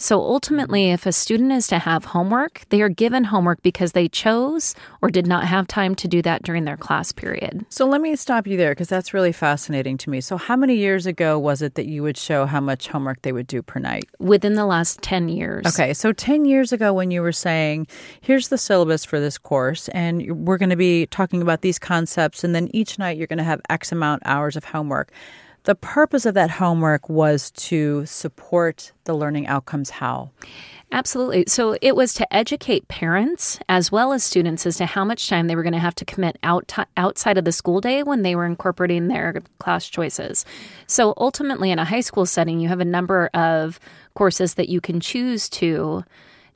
So 0.00 0.20
ultimately, 0.20 0.90
if 0.92 1.06
a 1.06 1.12
student 1.12 1.50
is 1.50 1.66
to 1.66 1.80
have 1.80 2.04
homework, 2.06 2.62
they 2.68 2.80
are 2.82 2.88
given 2.88 3.24
homework 3.24 3.62
because 3.62 3.92
they 3.92 4.08
chose 4.08 4.76
or 5.02 5.10
did 5.10 5.26
not 5.26 5.44
have 5.44 5.66
time 5.66 5.96
to 5.96 6.06
do 6.06 6.22
that 6.22 6.44
during 6.44 6.64
their 6.64 6.76
class 6.76 7.10
period. 7.10 7.66
So 7.68 7.84
let 7.84 8.00
me 8.00 8.14
stop 8.14 8.46
you 8.46 8.56
there 8.56 8.70
because 8.70 8.88
that's 8.88 9.12
really 9.12 9.32
fascinating 9.32 9.98
to 9.98 10.10
me. 10.10 10.20
So, 10.20 10.36
how 10.36 10.54
many 10.54 10.76
years 10.76 11.04
ago 11.04 11.36
was 11.36 11.62
it 11.62 11.74
that 11.74 11.86
you 11.86 12.04
would 12.04 12.16
show 12.16 12.46
how 12.46 12.60
much 12.60 12.86
homework 12.86 13.22
they 13.22 13.32
would 13.32 13.48
do 13.48 13.60
per 13.60 13.80
night? 13.80 14.04
Within 14.20 14.54
the 14.54 14.66
last 14.66 15.02
10 15.02 15.28
years. 15.28 15.66
Okay. 15.66 15.92
So, 15.92 16.12
10 16.12 16.44
years 16.44 16.72
ago, 16.72 16.92
when 16.92 17.10
you 17.10 17.20
were 17.20 17.32
saying, 17.32 17.88
here's 18.20 18.48
the 18.48 18.58
syllabus 18.58 19.04
for 19.04 19.18
this 19.18 19.36
course, 19.36 19.88
and 19.88 20.46
we're 20.46 20.58
going 20.58 20.70
to 20.70 20.76
be 20.76 21.06
talking 21.06 21.42
about 21.42 21.62
these 21.62 21.78
concepts, 21.78 22.44
and 22.44 22.54
then 22.54 22.68
each 22.72 23.00
night 23.00 23.18
you're 23.18 23.26
going 23.26 23.38
to 23.38 23.44
have 23.44 23.60
X 23.68 23.90
amount 23.90 24.22
hours 24.24 24.54
of 24.54 24.64
homework. 24.64 25.10
The 25.64 25.74
purpose 25.74 26.24
of 26.24 26.34
that 26.34 26.50
homework 26.50 27.08
was 27.08 27.50
to 27.52 28.06
support 28.06 28.92
the 29.04 29.14
learning 29.14 29.46
outcomes 29.46 29.90
how? 29.90 30.30
Absolutely. 30.90 31.44
So 31.48 31.76
it 31.82 31.94
was 31.94 32.14
to 32.14 32.34
educate 32.34 32.88
parents 32.88 33.58
as 33.68 33.92
well 33.92 34.14
as 34.14 34.24
students 34.24 34.64
as 34.64 34.78
to 34.78 34.86
how 34.86 35.04
much 35.04 35.28
time 35.28 35.46
they 35.46 35.54
were 35.54 35.62
going 35.62 35.74
to 35.74 35.78
have 35.78 35.94
to 35.96 36.04
commit 36.06 36.38
out 36.42 36.72
outside 36.96 37.36
of 37.36 37.44
the 37.44 37.52
school 37.52 37.82
day 37.82 38.02
when 38.02 38.22
they 38.22 38.34
were 38.34 38.46
incorporating 38.46 39.08
their 39.08 39.42
class 39.58 39.86
choices. 39.86 40.46
So 40.86 41.12
ultimately, 41.18 41.70
in 41.70 41.78
a 41.78 41.84
high 41.84 42.00
school 42.00 42.24
setting, 42.24 42.58
you 42.58 42.68
have 42.68 42.80
a 42.80 42.86
number 42.86 43.28
of 43.34 43.78
courses 44.14 44.54
that 44.54 44.70
you 44.70 44.80
can 44.80 44.98
choose 44.98 45.50
to 45.50 46.04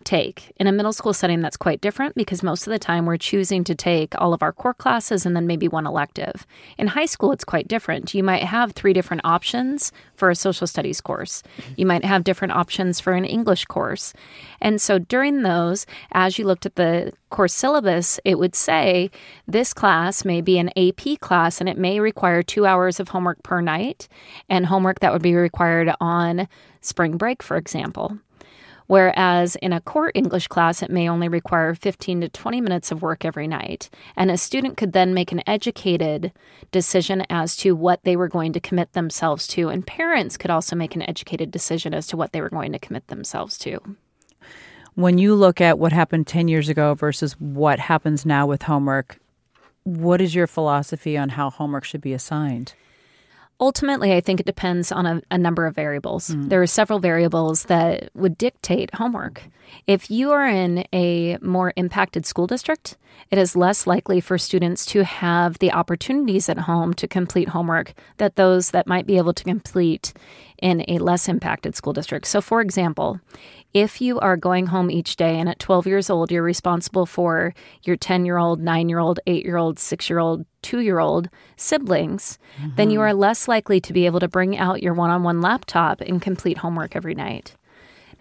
take. 0.05 0.53
In 0.57 0.67
a 0.67 0.73
middle 0.73 0.93
school 0.93 1.13
setting, 1.13 1.41
that's 1.41 1.57
quite 1.57 1.81
different 1.81 2.15
because 2.15 2.43
most 2.43 2.67
of 2.67 2.73
the 2.73 2.79
time 2.79 3.07
we're 3.07 3.17
choosing 3.17 3.65
to 3.65 3.75
take 3.75 4.15
all 4.21 4.35
of 4.35 4.43
our 4.43 4.53
core 4.53 4.75
classes 4.75 5.25
and 5.25 5.35
then 5.35 5.47
maybe 5.47 5.69
one 5.69 5.87
elective. 5.87 6.47
In 6.79 6.89
high 6.89 7.07
school, 7.07 7.33
it's 7.33 7.45
quite 7.45 7.69
different. 7.69 8.15
You 8.15 8.23
might 8.23 8.43
have 8.43 8.73
three 8.73 8.93
different 8.93 9.23
options 9.25 9.93
for 10.23 10.31
a 10.31 10.37
social 10.37 10.69
studies 10.69 11.01
course, 11.01 11.43
you 11.77 11.85
might 11.85 12.05
have 12.05 12.23
different 12.23 12.53
options 12.53 13.01
for 13.01 13.13
an 13.15 13.25
English 13.25 13.65
course. 13.65 14.15
And 14.61 14.81
so 14.81 15.01
during 15.01 15.43
those, 15.43 15.85
as 16.13 16.39
you 16.39 16.45
looked 16.45 16.65
at 16.65 16.77
the 16.77 17.13
course 17.31 17.53
syllabus, 17.53 18.21
it 18.25 18.39
would 18.39 18.55
say 18.55 19.11
this 19.49 19.75
class 19.75 20.25
may 20.25 20.41
be 20.41 20.59
an 20.59 20.71
AP 20.77 21.19
class 21.21 21.61
and 21.61 21.69
it 21.69 21.77
may 21.77 21.99
require 21.99 22.43
two 22.43 22.67
hours 22.67 23.01
of 23.01 23.09
homework 23.09 23.43
per 23.43 23.61
night 23.61 24.07
and 24.49 24.67
homework 24.67 25.01
that 25.01 25.13
would 25.13 25.23
be 25.23 25.35
required 25.35 25.93
on 26.01 26.47
spring 26.81 27.17
break, 27.17 27.43
for 27.43 27.57
example. 27.57 28.19
Whereas 28.87 29.57
in 29.57 29.73
a 29.73 29.81
core 29.81 30.13
English 30.15 30.49
class, 30.49 30.83
it 30.83 30.91
may 30.91 31.09
only 31.09 31.29
require 31.29 31.75
15 31.75 32.23
to 32.23 32.29
20 32.29 32.61
minutes 32.61 32.91
of 32.91 33.03
work 33.03 33.25
every 33.25 33.47
night. 33.47 33.89
And 34.17 34.31
a 34.31 34.37
student 34.37 34.77
could 34.77 34.93
then 34.93 35.15
make 35.15 35.33
an 35.33 35.43
educated 35.47 36.33
decision 36.71 37.25
as 37.31 37.57
to 37.59 37.75
what 37.75 38.05
they 38.05 38.17
were 38.17 38.29
going 38.29 38.53
to 38.53 38.61
commit 38.61 38.93
themselves 38.93 39.47
to. 39.49 39.69
And 39.69 39.87
parents 39.87 40.37
could 40.37 40.51
also 40.51 40.77
make 40.77 40.95
an 40.95 41.09
educated 41.09 41.51
decision 41.51 41.95
as 41.95 42.07
to 42.09 42.17
what 42.17 42.33
they 42.33 42.41
were 42.41 42.51
going 42.51 42.73
to 42.73 42.79
commit 42.79 43.07
themselves 43.09 43.59
to. 43.59 43.79
When 44.95 45.17
you 45.17 45.35
look 45.35 45.61
at 45.61 45.79
what 45.79 45.93
happened 45.93 46.27
10 46.27 46.49
years 46.49 46.69
ago 46.69 46.95
versus 46.95 47.33
what 47.41 47.79
happens 47.79 48.27
now 48.27 48.47
with 48.47 48.63
homework, 48.63 49.19
what 49.85 50.21
is 50.21 50.35
your 50.35 50.47
philosophy 50.47 51.17
on 51.17 51.31
how 51.31 51.51
homework 51.51 51.85
should 51.85 52.03
be 52.03 52.13
assigned? 52.13 52.75
Ultimately, 53.61 54.13
I 54.13 54.21
think 54.21 54.41
it 54.41 54.47
depends 54.47 54.91
on 54.91 55.07
a, 55.07 55.23
a 55.31 55.39
number 55.39 55.67
of 55.67 55.75
variables. 55.75 56.31
Mm. 56.31 56.49
There 56.49 56.63
are 56.63 56.67
several 56.67 56.99
variables 56.99 57.65
that 57.65 58.11
would 58.15 58.37
dictate 58.37 58.95
homework. 58.95 59.43
If 59.87 60.11
you 60.11 60.33
are 60.33 60.47
in 60.47 60.85
a 60.93 61.39
more 61.39 61.73
impacted 61.77 62.27
school 62.27 62.47
district, 62.47 62.97
it 63.31 63.39
is 63.39 63.57
less 63.57 63.87
likely 63.87 64.21
for 64.21 64.37
students 64.37 64.85
to 64.87 65.05
have 65.05 65.59
the 65.59 65.73
opportunities 65.73 66.49
at 66.49 66.59
home 66.59 66.93
to 66.95 67.07
complete 67.07 67.49
homework 67.49 67.95
that 68.19 68.37
those 68.37 68.73
that 68.73 68.87
might 68.87 69.07
be 69.07 69.17
able 69.17 69.33
to 69.33 69.45
complete 69.45 70.13
in 70.63 70.85
a 70.89 70.99
less 70.99 71.29
impacted 71.29 71.75
school 71.75 71.93
district. 71.93 72.27
So, 72.27 72.41
for 72.41 72.61
example, 72.61 73.21
if 73.75 74.01
you 74.01 74.21
are 74.21 74.37
going 74.37 74.67
home 74.67 74.91
each 74.91 75.17
day 75.17 75.39
and 75.39 75.49
at 75.49 75.59
12 75.59 75.87
years 75.87 76.09
old, 76.09 76.31
you're 76.31 76.43
responsible 76.43 77.05
for 77.05 77.53
your 77.83 77.97
10 77.97 78.25
year 78.25 78.39
old, 78.39 78.61
nine 78.61 78.89
year 78.89 79.01
old, 79.01 79.19
eight 79.27 79.45
year 79.45 79.57
old, 79.57 79.79
six 79.79 80.09
year 80.09 80.21
old, 80.21 80.47
two 80.63 80.81
year 80.81 81.01
old 81.01 81.29
siblings, 81.57 82.39
mm-hmm. 82.59 82.77
then 82.77 82.91
you 82.91 83.01
are 83.01 83.13
less 83.13 83.49
likely 83.49 83.81
to 83.81 83.93
be 83.93 84.07
able 84.07 84.21
to 84.21 84.29
bring 84.29 84.57
out 84.57 84.83
your 84.83 84.95
one 84.95 85.11
on 85.11 85.23
one 85.23 85.41
laptop 85.41 86.01
and 86.01 86.23
complete 86.23 86.59
homework 86.59 86.95
every 86.95 87.15
night. 87.15 87.57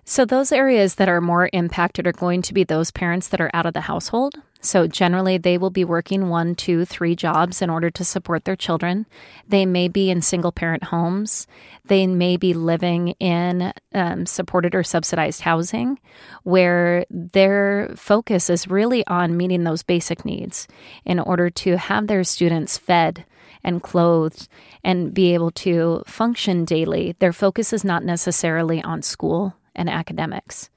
So, 0.03 0.25
those 0.25 0.51
areas 0.51 0.95
that 0.95 1.09
are 1.09 1.21
more 1.21 1.49
impacted 1.53 2.07
are 2.07 2.11
going 2.11 2.41
to 2.41 2.53
be 2.53 2.63
those 2.63 2.89
parents 2.91 3.27
that 3.27 3.39
are 3.39 3.51
out 3.53 3.67
of 3.67 3.73
the 3.73 3.81
household. 3.81 4.41
So, 4.63 4.87
generally, 4.87 5.39
they 5.39 5.57
will 5.57 5.71
be 5.71 5.83
working 5.83 6.29
one, 6.29 6.53
two, 6.53 6.85
three 6.85 7.15
jobs 7.15 7.61
in 7.63 7.69
order 7.69 7.89
to 7.89 8.05
support 8.05 8.45
their 8.45 8.55
children. 8.55 9.07
They 9.47 9.65
may 9.65 9.87
be 9.87 10.11
in 10.11 10.21
single 10.21 10.51
parent 10.51 10.83
homes. 10.83 11.47
They 11.85 12.05
may 12.05 12.37
be 12.37 12.53
living 12.53 13.09
in 13.19 13.73
um, 13.93 14.25
supported 14.27 14.75
or 14.75 14.83
subsidized 14.83 15.41
housing 15.41 15.99
where 16.43 17.05
their 17.09 17.91
focus 17.95 18.49
is 18.49 18.67
really 18.67 19.05
on 19.07 19.37
meeting 19.37 19.63
those 19.63 19.83
basic 19.83 20.25
needs 20.25 20.67
in 21.05 21.19
order 21.19 21.49
to 21.49 21.77
have 21.77 22.07
their 22.07 22.23
students 22.23 22.77
fed 22.77 23.25
and 23.63 23.83
clothed 23.83 24.47
and 24.83 25.13
be 25.13 25.33
able 25.33 25.51
to 25.51 26.03
function 26.07 26.65
daily. 26.65 27.15
Their 27.19 27.33
focus 27.33 27.73
is 27.73 27.83
not 27.83 28.03
necessarily 28.03 28.81
on 28.83 29.01
school 29.01 29.55
and 29.75 29.89
academics. 29.89 30.70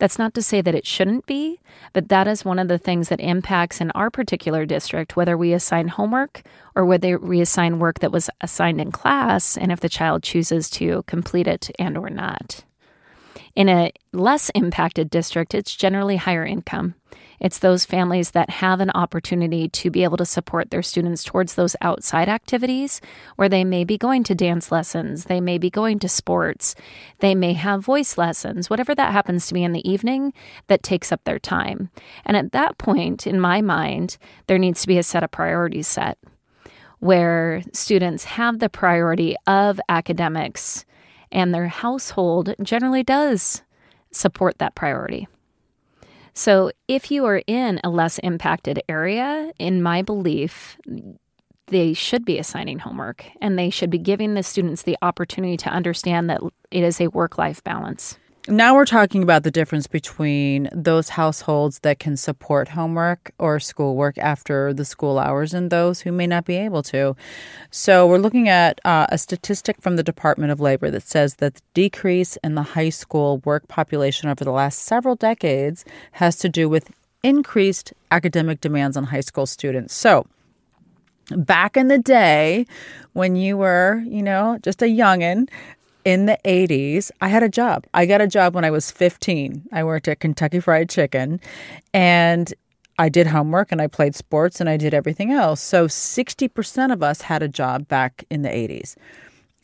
That's 0.00 0.18
not 0.18 0.32
to 0.34 0.42
say 0.42 0.62
that 0.62 0.74
it 0.74 0.86
shouldn't 0.86 1.26
be, 1.26 1.60
but 1.92 2.08
that 2.08 2.26
is 2.26 2.42
one 2.42 2.58
of 2.58 2.68
the 2.68 2.78
things 2.78 3.10
that 3.10 3.20
impacts 3.20 3.82
in 3.82 3.90
our 3.90 4.10
particular 4.10 4.64
district 4.64 5.14
whether 5.14 5.36
we 5.36 5.52
assign 5.52 5.88
homework 5.88 6.42
or 6.74 6.86
whether 6.86 7.18
we 7.18 7.42
assign 7.42 7.78
work 7.78 7.98
that 7.98 8.10
was 8.10 8.30
assigned 8.40 8.80
in 8.80 8.90
class 8.90 9.58
and 9.58 9.70
if 9.70 9.80
the 9.80 9.90
child 9.90 10.22
chooses 10.22 10.70
to 10.70 11.02
complete 11.02 11.46
it 11.46 11.70
and 11.78 11.98
or 11.98 12.08
not. 12.08 12.64
In 13.54 13.68
a 13.68 13.92
less 14.12 14.50
impacted 14.50 15.10
district, 15.10 15.54
it's 15.54 15.74
generally 15.74 16.16
higher 16.16 16.44
income. 16.44 16.94
It's 17.40 17.58
those 17.58 17.86
families 17.86 18.32
that 18.32 18.50
have 18.50 18.80
an 18.80 18.90
opportunity 18.90 19.68
to 19.70 19.90
be 19.90 20.04
able 20.04 20.18
to 20.18 20.26
support 20.26 20.70
their 20.70 20.82
students 20.82 21.24
towards 21.24 21.54
those 21.54 21.74
outside 21.80 22.28
activities 22.28 23.00
where 23.36 23.48
they 23.48 23.64
may 23.64 23.82
be 23.82 23.96
going 23.96 24.24
to 24.24 24.34
dance 24.34 24.70
lessons, 24.70 25.24
they 25.24 25.40
may 25.40 25.56
be 25.56 25.70
going 25.70 25.98
to 26.00 26.08
sports, 26.08 26.74
they 27.20 27.34
may 27.34 27.54
have 27.54 27.82
voice 27.82 28.18
lessons, 28.18 28.68
whatever 28.68 28.94
that 28.94 29.12
happens 29.12 29.46
to 29.46 29.54
be 29.54 29.64
in 29.64 29.72
the 29.72 29.90
evening 29.90 30.34
that 30.66 30.82
takes 30.82 31.10
up 31.10 31.24
their 31.24 31.38
time. 31.38 31.90
And 32.26 32.36
at 32.36 32.52
that 32.52 32.76
point, 32.76 33.26
in 33.26 33.40
my 33.40 33.62
mind, 33.62 34.18
there 34.46 34.58
needs 34.58 34.82
to 34.82 34.88
be 34.88 34.98
a 34.98 35.02
set 35.02 35.24
of 35.24 35.30
priorities 35.30 35.88
set 35.88 36.18
where 36.98 37.62
students 37.72 38.24
have 38.24 38.58
the 38.58 38.68
priority 38.68 39.34
of 39.46 39.80
academics 39.88 40.84
and 41.32 41.54
their 41.54 41.68
household 41.68 42.54
generally 42.62 43.02
does 43.02 43.62
support 44.12 44.58
that 44.58 44.74
priority. 44.74 45.28
So, 46.32 46.70
if 46.88 47.10
you 47.10 47.24
are 47.26 47.42
in 47.46 47.80
a 47.82 47.90
less 47.90 48.18
impacted 48.20 48.82
area, 48.88 49.52
in 49.58 49.82
my 49.82 50.02
belief, 50.02 50.78
they 51.66 51.92
should 51.92 52.24
be 52.24 52.38
assigning 52.38 52.78
homework 52.78 53.24
and 53.40 53.58
they 53.58 53.70
should 53.70 53.90
be 53.90 53.98
giving 53.98 54.34
the 54.34 54.42
students 54.42 54.82
the 54.82 54.98
opportunity 55.02 55.56
to 55.58 55.70
understand 55.70 56.30
that 56.30 56.40
it 56.70 56.82
is 56.82 57.00
a 57.00 57.08
work 57.08 57.38
life 57.38 57.62
balance. 57.64 58.18
Now 58.48 58.74
we're 58.74 58.86
talking 58.86 59.22
about 59.22 59.42
the 59.42 59.50
difference 59.50 59.86
between 59.86 60.70
those 60.72 61.10
households 61.10 61.80
that 61.80 61.98
can 61.98 62.16
support 62.16 62.68
homework 62.68 63.32
or 63.38 63.60
schoolwork 63.60 64.16
after 64.16 64.72
the 64.72 64.86
school 64.86 65.18
hours 65.18 65.52
and 65.52 65.68
those 65.68 66.00
who 66.00 66.10
may 66.10 66.26
not 66.26 66.46
be 66.46 66.56
able 66.56 66.82
to. 66.84 67.14
So 67.70 68.06
we're 68.06 68.16
looking 68.16 68.48
at 68.48 68.80
uh, 68.86 69.06
a 69.10 69.18
statistic 69.18 69.82
from 69.82 69.96
the 69.96 70.02
Department 70.02 70.52
of 70.52 70.58
Labor 70.58 70.90
that 70.90 71.02
says 71.02 71.34
that 71.34 71.56
the 71.56 71.60
decrease 71.74 72.38
in 72.42 72.54
the 72.54 72.62
high 72.62 72.88
school 72.88 73.42
work 73.44 73.68
population 73.68 74.30
over 74.30 74.42
the 74.42 74.52
last 74.52 74.84
several 74.84 75.16
decades 75.16 75.84
has 76.12 76.36
to 76.36 76.48
do 76.48 76.66
with 76.66 76.90
increased 77.22 77.92
academic 78.10 78.62
demands 78.62 78.96
on 78.96 79.04
high 79.04 79.20
school 79.20 79.44
students. 79.44 79.94
So, 79.94 80.26
back 81.36 81.76
in 81.76 81.88
the 81.88 81.98
day 81.98 82.66
when 83.12 83.36
you 83.36 83.58
were, 83.58 84.02
you 84.06 84.22
know, 84.22 84.58
just 84.62 84.80
a 84.82 84.86
youngin', 84.86 85.48
in 86.04 86.26
the 86.26 86.38
80s, 86.44 87.10
I 87.20 87.28
had 87.28 87.42
a 87.42 87.48
job. 87.48 87.86
I 87.94 88.06
got 88.06 88.20
a 88.20 88.26
job 88.26 88.54
when 88.54 88.64
I 88.64 88.70
was 88.70 88.90
15. 88.90 89.68
I 89.72 89.84
worked 89.84 90.08
at 90.08 90.20
Kentucky 90.20 90.60
Fried 90.60 90.88
Chicken 90.88 91.40
and 91.92 92.52
I 92.98 93.08
did 93.08 93.26
homework 93.26 93.72
and 93.72 93.80
I 93.80 93.86
played 93.86 94.14
sports 94.14 94.60
and 94.60 94.68
I 94.68 94.76
did 94.76 94.94
everything 94.94 95.32
else. 95.32 95.60
So 95.60 95.86
60% 95.86 96.92
of 96.92 97.02
us 97.02 97.22
had 97.22 97.42
a 97.42 97.48
job 97.48 97.88
back 97.88 98.24
in 98.30 98.42
the 98.42 98.48
80s. 98.48 98.96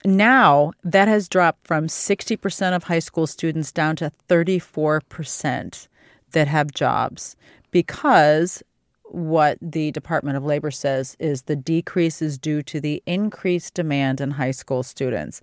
Now 0.05 0.73
that 0.85 1.09
has 1.09 1.28
dropped 1.28 1.66
from 1.66 1.87
60% 1.87 2.76
of 2.76 2.85
high 2.85 2.99
school 3.00 3.26
students 3.26 3.73
down 3.73 3.97
to 3.97 4.12
34% 4.28 5.88
that 6.33 6.49
have 6.49 6.71
jobs 6.73 7.37
because 7.71 8.62
what 9.11 9.59
the 9.61 9.90
Department 9.93 10.37
of 10.37 10.45
Labor 10.45 10.71
says 10.71 11.16
is 11.19 11.43
the 11.43 11.57
decrease 11.57 12.21
is 12.21 12.38
due 12.38 12.62
to 12.62 12.81
the 12.81 13.02
increased 13.07 13.75
demand 13.75 14.21
in 14.21 14.31
high 14.33 14.50
school 14.50 14.83
students. 14.83 15.40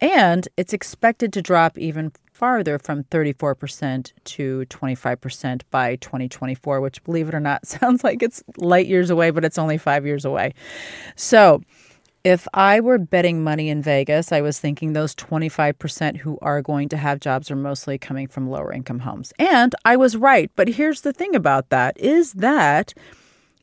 And 0.00 0.48
it's 0.56 0.72
expected 0.72 1.32
to 1.34 1.42
drop 1.42 1.76
even 1.78 2.12
farther 2.32 2.78
from 2.78 3.04
34% 3.04 4.12
to 4.24 4.64
25% 4.70 5.62
by 5.70 5.96
2024, 5.96 6.80
which, 6.80 7.04
believe 7.04 7.28
it 7.28 7.34
or 7.34 7.40
not, 7.40 7.66
sounds 7.66 8.02
like 8.02 8.22
it's 8.22 8.42
light 8.56 8.86
years 8.86 9.10
away, 9.10 9.30
but 9.30 9.44
it's 9.44 9.58
only 9.58 9.78
five 9.78 10.06
years 10.06 10.24
away. 10.24 10.54
So, 11.16 11.62
if 12.22 12.46
I 12.52 12.80
were 12.80 12.98
betting 12.98 13.42
money 13.42 13.70
in 13.70 13.80
Vegas, 13.80 14.30
I 14.30 14.42
was 14.42 14.58
thinking 14.58 14.92
those 14.92 15.14
25% 15.14 16.18
who 16.18 16.38
are 16.42 16.60
going 16.60 16.90
to 16.90 16.98
have 16.98 17.18
jobs 17.18 17.50
are 17.50 17.56
mostly 17.56 17.96
coming 17.96 18.26
from 18.26 18.50
lower 18.50 18.72
income 18.72 18.98
homes. 18.98 19.32
And 19.38 19.74
I 19.86 19.96
was 19.96 20.16
right. 20.16 20.50
But 20.54 20.68
here's 20.68 21.00
the 21.00 21.14
thing 21.14 21.34
about 21.34 21.70
that 21.70 21.98
is 21.98 22.34
that 22.34 22.92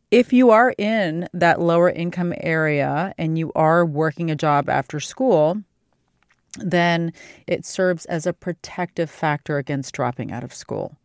if 0.09 0.33
you 0.33 0.49
are 0.49 0.73
in 0.79 1.27
that 1.33 1.61
lower 1.61 1.91
income 1.91 2.33
area 2.37 3.13
and 3.19 3.37
you 3.37 3.51
are 3.53 3.85
working 3.85 4.31
a 4.31 4.35
job 4.35 4.69
after 4.69 4.99
school, 4.99 5.61
then 6.57 7.13
it 7.47 7.65
serves 7.65 8.05
as 8.05 8.25
a 8.25 8.33
protective 8.33 9.09
factor 9.09 9.57
against 9.57 9.93
dropping 9.93 10.31
out 10.31 10.43
of 10.43 10.53
school. 10.53 10.95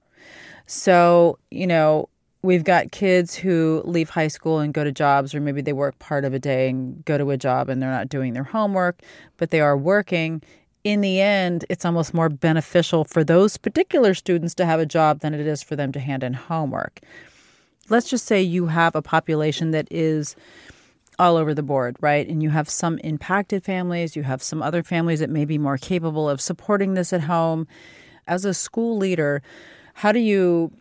So, 0.66 1.38
you 1.50 1.66
know, 1.66 2.08
we've 2.42 2.64
got 2.64 2.90
kids 2.92 3.34
who 3.34 3.82
leave 3.84 4.10
high 4.10 4.28
school 4.28 4.58
and 4.58 4.74
go 4.74 4.84
to 4.84 4.92
jobs, 4.92 5.34
or 5.34 5.40
maybe 5.40 5.60
they 5.62 5.72
work 5.72 5.98
part 5.98 6.24
of 6.24 6.34
a 6.34 6.38
day 6.38 6.68
and 6.68 7.04
go 7.04 7.16
to 7.16 7.30
a 7.30 7.36
job 7.36 7.68
and 7.68 7.80
they're 7.80 7.90
not 7.90 8.08
doing 8.08 8.32
their 8.32 8.44
homework, 8.44 9.02
but 9.36 9.50
they 9.50 9.60
are 9.60 9.76
working. 9.76 10.42
in 10.84 11.00
the 11.00 11.20
end, 11.20 11.64
it's 11.68 11.84
almost 11.84 12.12
more 12.12 12.28
beneficial 12.28 13.04
for 13.04 13.22
those 13.22 13.56
particular 13.56 14.14
students 14.14 14.54
to 14.54 14.66
have 14.66 14.80
a 14.80 14.86
job 14.86 15.20
than 15.20 15.32
it 15.34 15.46
is 15.46 15.62
for 15.62 15.76
them 15.76 15.92
to 15.92 16.00
hand 16.00 16.24
in 16.24 16.34
homework. 16.34 17.00
Let's 17.88 18.10
just 18.10 18.26
say 18.26 18.42
you 18.42 18.66
have 18.66 18.94
a 18.94 19.02
population 19.02 19.70
that 19.72 19.86
is 19.90 20.34
all 21.22 21.36
over 21.36 21.54
the 21.54 21.62
board, 21.62 21.96
right? 22.00 22.26
And 22.28 22.42
you 22.42 22.50
have 22.50 22.68
some 22.68 22.98
impacted 22.98 23.62
families, 23.64 24.16
you 24.16 24.24
have 24.24 24.42
some 24.42 24.60
other 24.60 24.82
families 24.82 25.20
that 25.20 25.30
may 25.30 25.44
be 25.44 25.56
more 25.56 25.78
capable 25.78 26.28
of 26.28 26.40
supporting 26.40 26.94
this 26.94 27.12
at 27.12 27.22
home. 27.22 27.68
As 28.26 28.44
a 28.44 28.52
school 28.52 28.96
leader, 28.96 29.40
how 29.94 30.10
do 30.10 30.18
you 30.18 30.72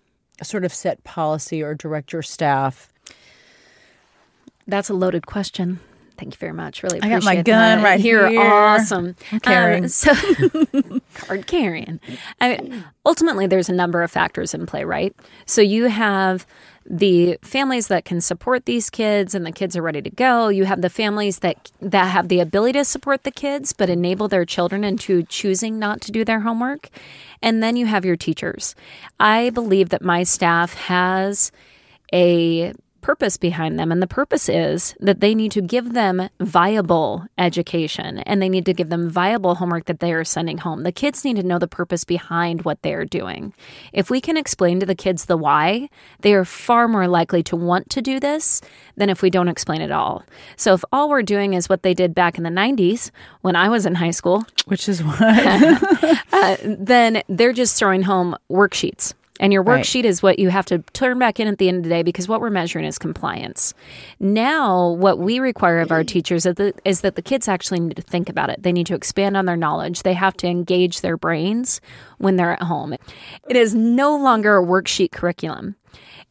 sort 0.42 0.66
of 0.66 0.74
set 0.74 1.04
policy 1.04 1.62
or 1.62 1.76
direct 1.76 2.12
your 2.12 2.24
staff? 2.24 2.92
That's 4.66 4.90
a 4.90 4.96
loaded 4.96 5.28
question. 5.28 5.80
Thank 6.18 6.34
you 6.34 6.38
very 6.40 6.54
much. 6.54 6.82
Really 6.82 7.02
I 7.02 7.10
got 7.10 7.24
my 7.24 7.36
gun 7.36 7.46
that. 7.46 7.84
right 7.84 8.00
You're 8.00 8.30
here. 8.30 8.42
awesome. 8.42 9.16
Carrying. 9.42 9.86
Uh, 9.86 9.88
so 9.88 10.14
card 11.16 11.48
carrying. 11.48 12.00
I 12.40 12.58
mean, 12.58 12.84
ultimately, 13.06 13.48
there's 13.48 13.70
a 13.70 13.74
number 13.74 14.04
of 14.04 14.12
factors 14.12 14.54
in 14.54 14.66
play, 14.66 14.84
right? 14.86 15.16
So 15.46 15.62
you 15.62 15.86
have 15.86 16.46
the 16.86 17.38
families 17.42 17.88
that 17.88 18.06
can 18.06 18.22
support 18.22 18.66
these 18.66 18.90
kids 18.90 19.36
and 19.36 19.46
the 19.46 19.52
kids 19.52 19.78
are 19.78 19.82
ready 19.82 20.02
to 20.02 20.10
go. 20.10 20.50
You 20.50 20.66
have 20.66 20.82
the 20.82 20.90
families 20.90 21.40
that 21.40 21.72
that 21.80 22.06
have 22.06 22.28
the 22.28 22.40
ability 22.40 22.80
to 22.80 22.86
support 22.86 23.24
the 23.24 23.32
kids 23.32 23.74
but 23.74 23.90
enable 23.90 24.28
their 24.28 24.46
children 24.46 24.84
into 24.84 25.24
choosing 25.24 25.80
not 25.80 26.02
to 26.02 26.12
do 26.12 26.26
their 26.26 26.42
homework. 26.42 26.90
And 27.42 27.62
then 27.62 27.76
you 27.76 27.86
have 27.86 28.06
your 28.06 28.16
teachers. 28.16 28.76
I 29.20 29.50
believe 29.52 29.90
that 29.90 30.02
my 30.02 30.24
staff 30.24 30.74
has 30.74 31.52
a 32.14 32.74
purpose 33.02 33.38
behind 33.38 33.78
them. 33.78 33.92
And 33.92 34.02
the 34.02 34.08
purpose 34.08 34.48
is 34.48 34.96
that 35.00 35.20
they 35.20 35.36
need 35.36 35.52
to 35.54 35.62
give 35.62 35.94
them 35.94 36.30
viable 36.40 37.26
education 37.38 38.20
and 38.20 38.42
they 38.42 38.50
need 38.50 38.66
to 38.66 38.74
give 38.74 38.90
them 38.90 39.10
viable 39.10 39.56
homework 39.56 39.86
that 39.86 40.00
they 40.00 40.14
are 40.14 40.24
sending 40.24 40.60
home. 40.60 40.84
The 40.84 40.92
kids 40.92 41.26
need 41.26 41.36
to 41.38 41.44
know 41.44 41.60
the 41.60 41.68
purpose 41.68 42.04
behind 42.04 42.64
what 42.64 42.82
they 42.82 42.94
are 42.94 43.06
doing. 43.06 43.54
If 43.94 44.10
we 44.10 44.22
can 44.22 44.38
explain 44.38 44.80
to 44.80 44.86
the 44.86 44.96
kids 44.96 45.26
the 45.26 45.38
why, 45.38 45.90
they 46.20 46.34
are 46.34 46.46
far 46.46 46.88
more 46.88 47.08
likely 47.08 47.44
to 47.44 47.56
want 47.56 47.90
to 47.92 48.02
do 48.02 48.20
this 48.20 48.62
than 48.96 49.10
if 49.10 49.22
we 49.22 49.30
don't 49.30 49.48
explain 49.48 49.82
it 49.82 49.92
all. 49.92 50.24
So 50.56 50.74
if 50.74 50.84
all 50.92 51.10
we're 51.10 51.24
doing 51.24 51.54
is 51.54 51.68
what 51.68 51.84
they 51.84 51.94
did 51.94 52.14
back 52.14 52.38
in 52.38 52.44
the 52.44 52.50
90s 52.50 53.12
when 53.42 53.56
I 53.56 53.70
was 53.70 53.86
in 53.86 53.96
high 53.96 54.12
school, 54.12 54.46
Which 54.66 54.88
is 54.88 55.04
what? 55.04 55.22
uh, 56.34 56.58
then 56.64 57.24
they're 57.28 57.54
just 57.54 57.78
throwing 57.78 58.04
home 58.04 58.36
worksheets. 58.50 59.14
And 59.42 59.52
your 59.52 59.64
Right. 59.64 59.84
worksheet 59.84 60.06
is 60.06 60.24
what 60.24 60.40
you 60.40 60.50
have 60.50 60.66
to 60.68 60.80
turn 60.94 61.20
back 61.20 61.40
in 61.40 61.48
at 61.50 61.58
the 61.58 61.68
end 61.68 61.78
of 61.80 61.84
the 61.84 61.90
day 61.90 62.04
because 62.04 62.30
what 62.30 62.40
we're 62.40 62.50
measuring 62.52 62.86
is 62.86 62.98
compliance. 62.98 63.74
Now, 64.20 64.92
what 64.92 65.20
we 65.20 65.40
require 65.40 65.80
of 65.80 65.92
our 65.92 66.04
teachers 66.04 66.46
is 66.46 66.56
that, 66.56 66.80
is 66.86 67.02
that 67.02 67.16
the 67.16 67.22
kids 67.22 67.48
actually 67.50 67.82
need 67.82 67.96
to 67.98 68.02
think 68.04 68.30
about 68.30 68.50
it. 68.50 68.62
They 68.64 68.72
need 68.72 68.88
to 68.88 68.96
expand 68.96 69.36
on 69.36 69.46
their 69.48 69.58
knowledge. 69.58 70.04
They 70.04 70.14
have 70.14 70.38
to 70.38 70.48
engage 70.48 71.02
their 71.02 71.18
brains 71.18 71.82
when 72.20 72.36
they're 72.38 72.54
at 72.54 72.62
home. 72.62 72.94
It 73.50 73.56
is 73.58 73.76
no 73.76 74.16
longer 74.16 74.58
a 74.58 74.64
worksheet 74.66 75.12
curriculum. 75.12 75.76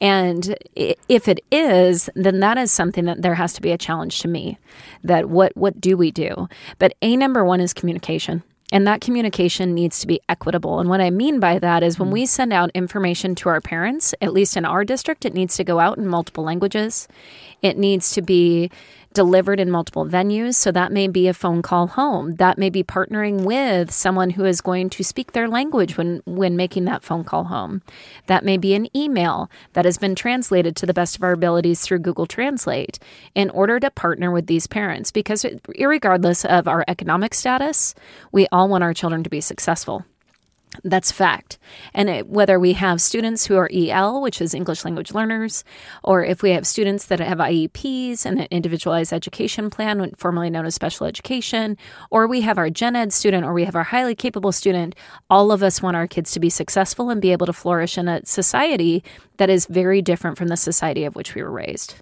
And 0.00 0.57
if 0.75 1.29
it 1.29 1.40
is, 1.50 2.09
then 2.14 2.40
that 2.40 2.57
is 2.57 2.71
something 2.73 3.05
that 3.05 3.21
there 3.21 3.35
has 3.35 3.52
to 3.55 3.61
be 3.61 3.71
a 3.71 3.76
challenge 3.76 4.21
to 4.21 4.29
me. 4.29 4.57
That 5.05 5.29
what 5.29 5.55
what 5.57 5.79
do 5.79 5.97
we 5.97 6.11
do? 6.11 6.49
But 6.79 6.95
a 7.02 7.17
number 7.17 7.45
one 7.45 7.61
is 7.61 7.75
communication. 7.75 8.43
And 8.73 8.87
that 8.87 9.00
communication 9.00 9.75
needs 9.75 10.00
to 10.00 10.07
be 10.07 10.21
equitable. 10.29 10.79
And 10.79 10.89
what 10.89 11.00
I 11.00 11.11
mean 11.11 11.41
by 11.41 11.59
that 11.59 11.83
is 11.83 11.99
when 11.99 12.11
mm. 12.11 12.12
we 12.12 12.27
send 12.27 12.53
out 12.53 12.71
information 12.75 13.35
to 13.37 13.49
our 13.49 13.61
parents, 13.61 14.15
at 14.21 14.33
least 14.33 14.57
in 14.57 14.65
our 14.65 14.85
district, 14.85 15.25
it 15.25 15.35
needs 15.35 15.57
to 15.57 15.65
go 15.65 15.81
out 15.81 15.99
in 15.99 16.07
multiple 16.07 16.45
languages. 16.45 17.09
It 17.62 17.76
needs 17.79 18.12
to 18.12 18.23
be 18.23 18.71
delivered 19.12 19.59
in 19.59 19.71
multiple 19.71 20.07
venues. 20.07 20.55
So 20.55 20.71
that 20.73 20.93
may 20.93 21.09
be 21.09 21.26
a 21.26 21.35
phone 21.35 21.62
call 21.62 21.88
home. 21.88 22.37
That 22.37 22.59
may 22.59 22.71
be 22.71 22.83
partnering 22.83 23.43
with 23.43 23.90
someone 23.90 24.31
who 24.31 24.45
is 24.45 24.61
going 24.61 24.90
to 24.90 25.02
speak 25.02 25.33
their 25.33 25.49
language 25.49 25.97
when, 25.97 26.23
when 26.26 26.57
making 26.57 26.85
that 26.85 27.02
phone 27.02 27.25
call 27.25 27.45
home. 27.45 27.83
That 28.26 28.45
may 28.45 28.57
be 28.57 28.75
an 28.75 28.95
email 28.97 29.50
that 29.73 29.85
has 29.85 29.99
been 29.99 30.14
translated 30.14 30.76
to 30.76 30.87
the 30.87 30.95
best 30.95 31.17
of 31.17 31.25
our 31.25 31.33
abilities 31.33 31.81
through 31.81 31.99
Google 32.00 32.26
Translate 32.26 32.99
in 33.35 33.50
order 33.50 33.81
to 33.81 33.90
partner 33.90 34.31
with 34.31 34.47
these 34.47 34.67
parents. 34.67 35.11
Because, 35.11 35.45
regardless 35.79 36.45
of 36.45 36.69
our 36.69 36.85
economic 36.87 37.35
status, 37.35 37.95
we 38.31 38.47
all 38.52 38.69
want 38.69 38.85
our 38.85 38.95
children 38.95 39.25
to 39.25 39.31
be 39.31 39.40
successful. 39.40 40.05
That's 40.85 41.11
fact. 41.11 41.59
And 41.94 42.09
it, 42.09 42.29
whether 42.29 42.59
we 42.59 42.75
have 42.75 43.01
students 43.01 43.47
who 43.47 43.57
are 43.57 43.68
EL, 43.73 44.23
which 44.23 44.40
is 44.40 44.55
English 44.55 44.85
language 44.85 45.12
learners, 45.12 45.64
or 46.05 46.25
if 46.25 46.42
we 46.42 46.51
have 46.51 46.66
students 46.66 47.07
that 47.07 47.18
have 47.18 47.38
IEPs 47.38 48.25
and 48.25 48.40
an 48.40 48.49
individualized 48.51 49.12
education 49.12 49.68
plan, 49.68 50.12
formerly 50.16 50.49
known 50.49 50.66
as 50.66 50.75
special 50.75 51.07
education, 51.07 51.77
or 52.11 52.27
we 52.27 52.42
have 52.42 52.57
our 52.57 52.71
gen 52.71 52.94
ed 52.94 53.12
student, 53.12 53.44
or 53.44 53.53
we 53.53 53.64
have 53.64 53.75
our 53.75 53.83
highly 53.83 54.14
capable 54.14 54.53
student, 54.53 54.94
all 55.29 55.51
of 55.51 55.62
us 55.62 55.83
want 55.83 55.97
our 55.97 56.07
kids 56.07 56.31
to 56.33 56.40
be 56.40 56.51
successful 56.51 57.11
and 57.11 57.21
be 57.21 57.33
able 57.33 57.47
to 57.47 57.53
flourish 57.53 57.99
in 57.99 58.07
a 58.07 58.25
society 58.25 59.03
that 59.38 59.51
is 59.51 59.66
very 59.66 60.01
different 60.01 60.38
from 60.38 60.49
the 60.49 60.57
society 60.57 61.05
of 61.05 61.16
which 61.16 61.35
we 61.35 61.42
were 61.42 61.51
raised. 61.51 61.97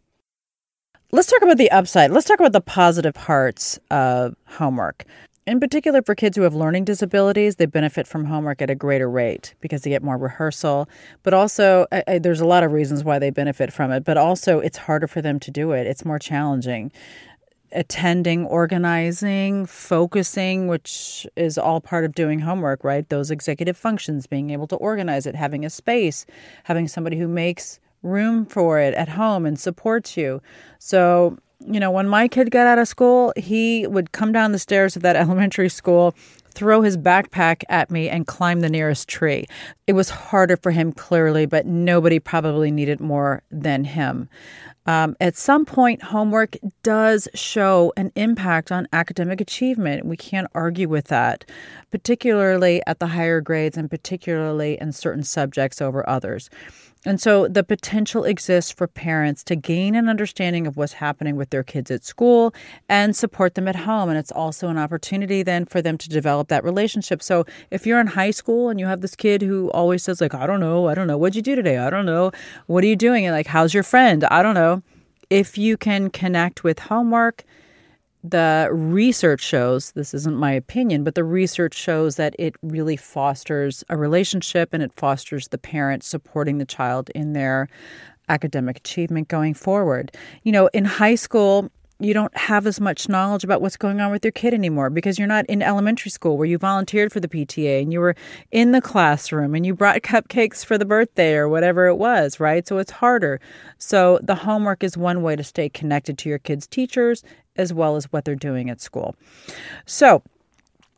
Let's 1.10 1.28
talk 1.28 1.40
about 1.40 1.56
the 1.56 1.70
upside. 1.70 2.10
Let's 2.10 2.26
talk 2.26 2.38
about 2.38 2.52
the 2.52 2.60
positive 2.60 3.14
parts 3.14 3.78
of 3.90 4.36
homework. 4.44 5.06
In 5.48 5.60
particular, 5.60 6.02
for 6.02 6.14
kids 6.14 6.36
who 6.36 6.42
have 6.42 6.54
learning 6.54 6.84
disabilities, 6.84 7.56
they 7.56 7.64
benefit 7.64 8.06
from 8.06 8.26
homework 8.26 8.60
at 8.60 8.68
a 8.68 8.74
greater 8.74 9.08
rate 9.08 9.54
because 9.62 9.80
they 9.80 9.88
get 9.88 10.02
more 10.02 10.18
rehearsal. 10.18 10.86
But 11.22 11.32
also, 11.32 11.86
I, 11.90 12.04
I, 12.06 12.18
there's 12.18 12.42
a 12.42 12.46
lot 12.46 12.64
of 12.64 12.72
reasons 12.72 13.02
why 13.02 13.18
they 13.18 13.30
benefit 13.30 13.72
from 13.72 13.90
it. 13.90 14.04
But 14.04 14.18
also, 14.18 14.60
it's 14.60 14.76
harder 14.76 15.06
for 15.06 15.22
them 15.22 15.40
to 15.40 15.50
do 15.50 15.72
it, 15.72 15.86
it's 15.86 16.04
more 16.04 16.18
challenging. 16.18 16.92
Attending, 17.72 18.44
organizing, 18.44 19.64
focusing, 19.64 20.68
which 20.68 21.26
is 21.34 21.56
all 21.56 21.80
part 21.80 22.04
of 22.04 22.14
doing 22.14 22.40
homework, 22.40 22.84
right? 22.84 23.08
Those 23.08 23.30
executive 23.30 23.76
functions, 23.78 24.26
being 24.26 24.50
able 24.50 24.66
to 24.66 24.76
organize 24.76 25.24
it, 25.24 25.34
having 25.34 25.64
a 25.64 25.70
space, 25.70 26.26
having 26.64 26.86
somebody 26.88 27.16
who 27.18 27.26
makes 27.26 27.80
room 28.02 28.44
for 28.44 28.78
it 28.80 28.92
at 28.92 29.08
home 29.08 29.46
and 29.46 29.58
supports 29.58 30.14
you. 30.14 30.42
So, 30.78 31.38
you 31.66 31.80
know, 31.80 31.90
when 31.90 32.08
my 32.08 32.28
kid 32.28 32.50
got 32.50 32.66
out 32.66 32.78
of 32.78 32.88
school, 32.88 33.32
he 33.36 33.86
would 33.86 34.12
come 34.12 34.32
down 34.32 34.52
the 34.52 34.58
stairs 34.58 34.96
of 34.96 35.02
that 35.02 35.16
elementary 35.16 35.68
school, 35.68 36.14
throw 36.50 36.82
his 36.82 36.96
backpack 36.96 37.62
at 37.68 37.90
me, 37.90 38.08
and 38.08 38.26
climb 38.26 38.60
the 38.60 38.68
nearest 38.68 39.08
tree. 39.08 39.46
It 39.86 39.92
was 39.92 40.10
harder 40.10 40.56
for 40.56 40.70
him, 40.70 40.92
clearly, 40.92 41.46
but 41.46 41.66
nobody 41.66 42.18
probably 42.18 42.70
needed 42.70 43.00
more 43.00 43.42
than 43.50 43.84
him. 43.84 44.28
Um, 44.88 45.16
at 45.20 45.36
some 45.36 45.66
point, 45.66 46.02
homework 46.02 46.56
does 46.82 47.28
show 47.34 47.92
an 47.98 48.10
impact 48.14 48.72
on 48.72 48.88
academic 48.94 49.38
achievement. 49.38 50.06
We 50.06 50.16
can't 50.16 50.48
argue 50.54 50.88
with 50.88 51.08
that, 51.08 51.44
particularly 51.90 52.80
at 52.86 52.98
the 52.98 53.08
higher 53.08 53.42
grades 53.42 53.76
and 53.76 53.90
particularly 53.90 54.78
in 54.80 54.92
certain 54.92 55.24
subjects 55.24 55.82
over 55.82 56.08
others. 56.08 56.48
And 57.04 57.20
so 57.20 57.46
the 57.46 57.62
potential 57.62 58.24
exists 58.24 58.72
for 58.72 58.86
parents 58.86 59.44
to 59.44 59.56
gain 59.56 59.94
an 59.94 60.08
understanding 60.08 60.66
of 60.66 60.76
what's 60.76 60.94
happening 60.94 61.36
with 61.36 61.50
their 61.50 61.62
kids 61.62 61.90
at 61.90 62.04
school 62.04 62.52
and 62.88 63.14
support 63.14 63.54
them 63.54 63.68
at 63.68 63.76
home. 63.76 64.08
And 64.08 64.18
it's 64.18 64.32
also 64.32 64.68
an 64.68 64.78
opportunity 64.78 65.42
then 65.42 65.64
for 65.64 65.80
them 65.80 65.96
to 65.98 66.08
develop 66.08 66.48
that 66.48 66.64
relationship. 66.64 67.22
So 67.22 67.44
if 67.70 67.86
you're 67.86 68.00
in 68.00 68.08
high 68.08 68.32
school 68.32 68.68
and 68.68 68.80
you 68.80 68.86
have 68.86 69.00
this 69.00 69.14
kid 69.14 69.42
who 69.42 69.70
always 69.70 70.02
says, 70.02 70.20
like, 70.20 70.34
I 70.34 70.46
don't 70.46 70.60
know, 70.60 70.88
I 70.88 70.94
don't 70.94 71.06
know, 71.06 71.16
what'd 71.16 71.36
you 71.36 71.42
do 71.42 71.54
today? 71.54 71.78
I 71.78 71.88
don't 71.88 72.06
know. 72.06 72.32
What 72.66 72.82
are 72.82 72.88
you 72.88 72.96
doing? 72.96 73.26
And 73.26 73.34
like, 73.34 73.46
how's 73.46 73.72
your 73.72 73.84
friend? 73.84 74.24
I 74.24 74.42
don't 74.42 74.54
know. 74.54 74.77
If 75.30 75.58
you 75.58 75.76
can 75.76 76.10
connect 76.10 76.64
with 76.64 76.78
homework, 76.78 77.44
the 78.24 78.68
research 78.72 79.42
shows 79.42 79.92
this 79.92 80.12
isn't 80.12 80.36
my 80.36 80.52
opinion, 80.52 81.04
but 81.04 81.14
the 81.14 81.24
research 81.24 81.74
shows 81.74 82.16
that 82.16 82.34
it 82.38 82.54
really 82.62 82.96
fosters 82.96 83.84
a 83.88 83.96
relationship 83.96 84.70
and 84.72 84.82
it 84.82 84.92
fosters 84.92 85.48
the 85.48 85.58
parent 85.58 86.02
supporting 86.02 86.58
the 86.58 86.64
child 86.64 87.10
in 87.14 87.32
their 87.32 87.68
academic 88.28 88.78
achievement 88.78 89.28
going 89.28 89.54
forward. 89.54 90.12
You 90.42 90.52
know, 90.52 90.68
in 90.72 90.84
high 90.84 91.14
school, 91.14 91.70
you 92.00 92.14
don't 92.14 92.36
have 92.36 92.66
as 92.66 92.80
much 92.80 93.08
knowledge 93.08 93.42
about 93.42 93.60
what's 93.60 93.76
going 93.76 94.00
on 94.00 94.10
with 94.12 94.24
your 94.24 94.32
kid 94.32 94.54
anymore 94.54 94.88
because 94.88 95.18
you're 95.18 95.26
not 95.28 95.44
in 95.46 95.62
elementary 95.62 96.10
school 96.10 96.36
where 96.36 96.46
you 96.46 96.56
volunteered 96.56 97.12
for 97.12 97.18
the 97.18 97.28
PTA 97.28 97.82
and 97.82 97.92
you 97.92 97.98
were 97.98 98.14
in 98.52 98.70
the 98.72 98.80
classroom 98.80 99.54
and 99.54 99.66
you 99.66 99.74
brought 99.74 100.02
cupcakes 100.02 100.64
for 100.64 100.78
the 100.78 100.84
birthday 100.84 101.34
or 101.34 101.48
whatever 101.48 101.86
it 101.86 101.96
was, 101.96 102.38
right? 102.38 102.66
So 102.68 102.78
it's 102.78 102.92
harder. 102.92 103.40
So 103.78 104.20
the 104.22 104.36
homework 104.36 104.84
is 104.84 104.96
one 104.96 105.22
way 105.22 105.34
to 105.34 105.42
stay 105.42 105.68
connected 105.68 106.18
to 106.18 106.28
your 106.28 106.38
kids' 106.38 106.66
teachers 106.66 107.24
as 107.56 107.72
well 107.72 107.96
as 107.96 108.04
what 108.12 108.24
they're 108.24 108.36
doing 108.36 108.70
at 108.70 108.80
school. 108.80 109.16
So, 109.86 110.22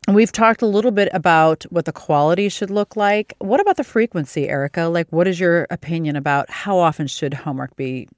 We've 0.07 0.31
talked 0.31 0.63
a 0.63 0.67
little 0.67 0.89
bit 0.89 1.09
about 1.13 1.63
what 1.69 1.85
the 1.85 1.91
quality 1.91 2.49
should 2.49 2.71
look 2.71 2.95
like. 2.95 3.35
What 3.37 3.59
about 3.59 3.77
the 3.77 3.83
frequency, 3.83 4.49
Erica? 4.49 4.85
Like, 4.85 5.07
what 5.11 5.27
is 5.27 5.39
your 5.39 5.67
opinion 5.69 6.15
about 6.15 6.49
how 6.49 6.79
often 6.79 7.05
should 7.05 7.35
homework 7.35 7.75
be 7.75 8.09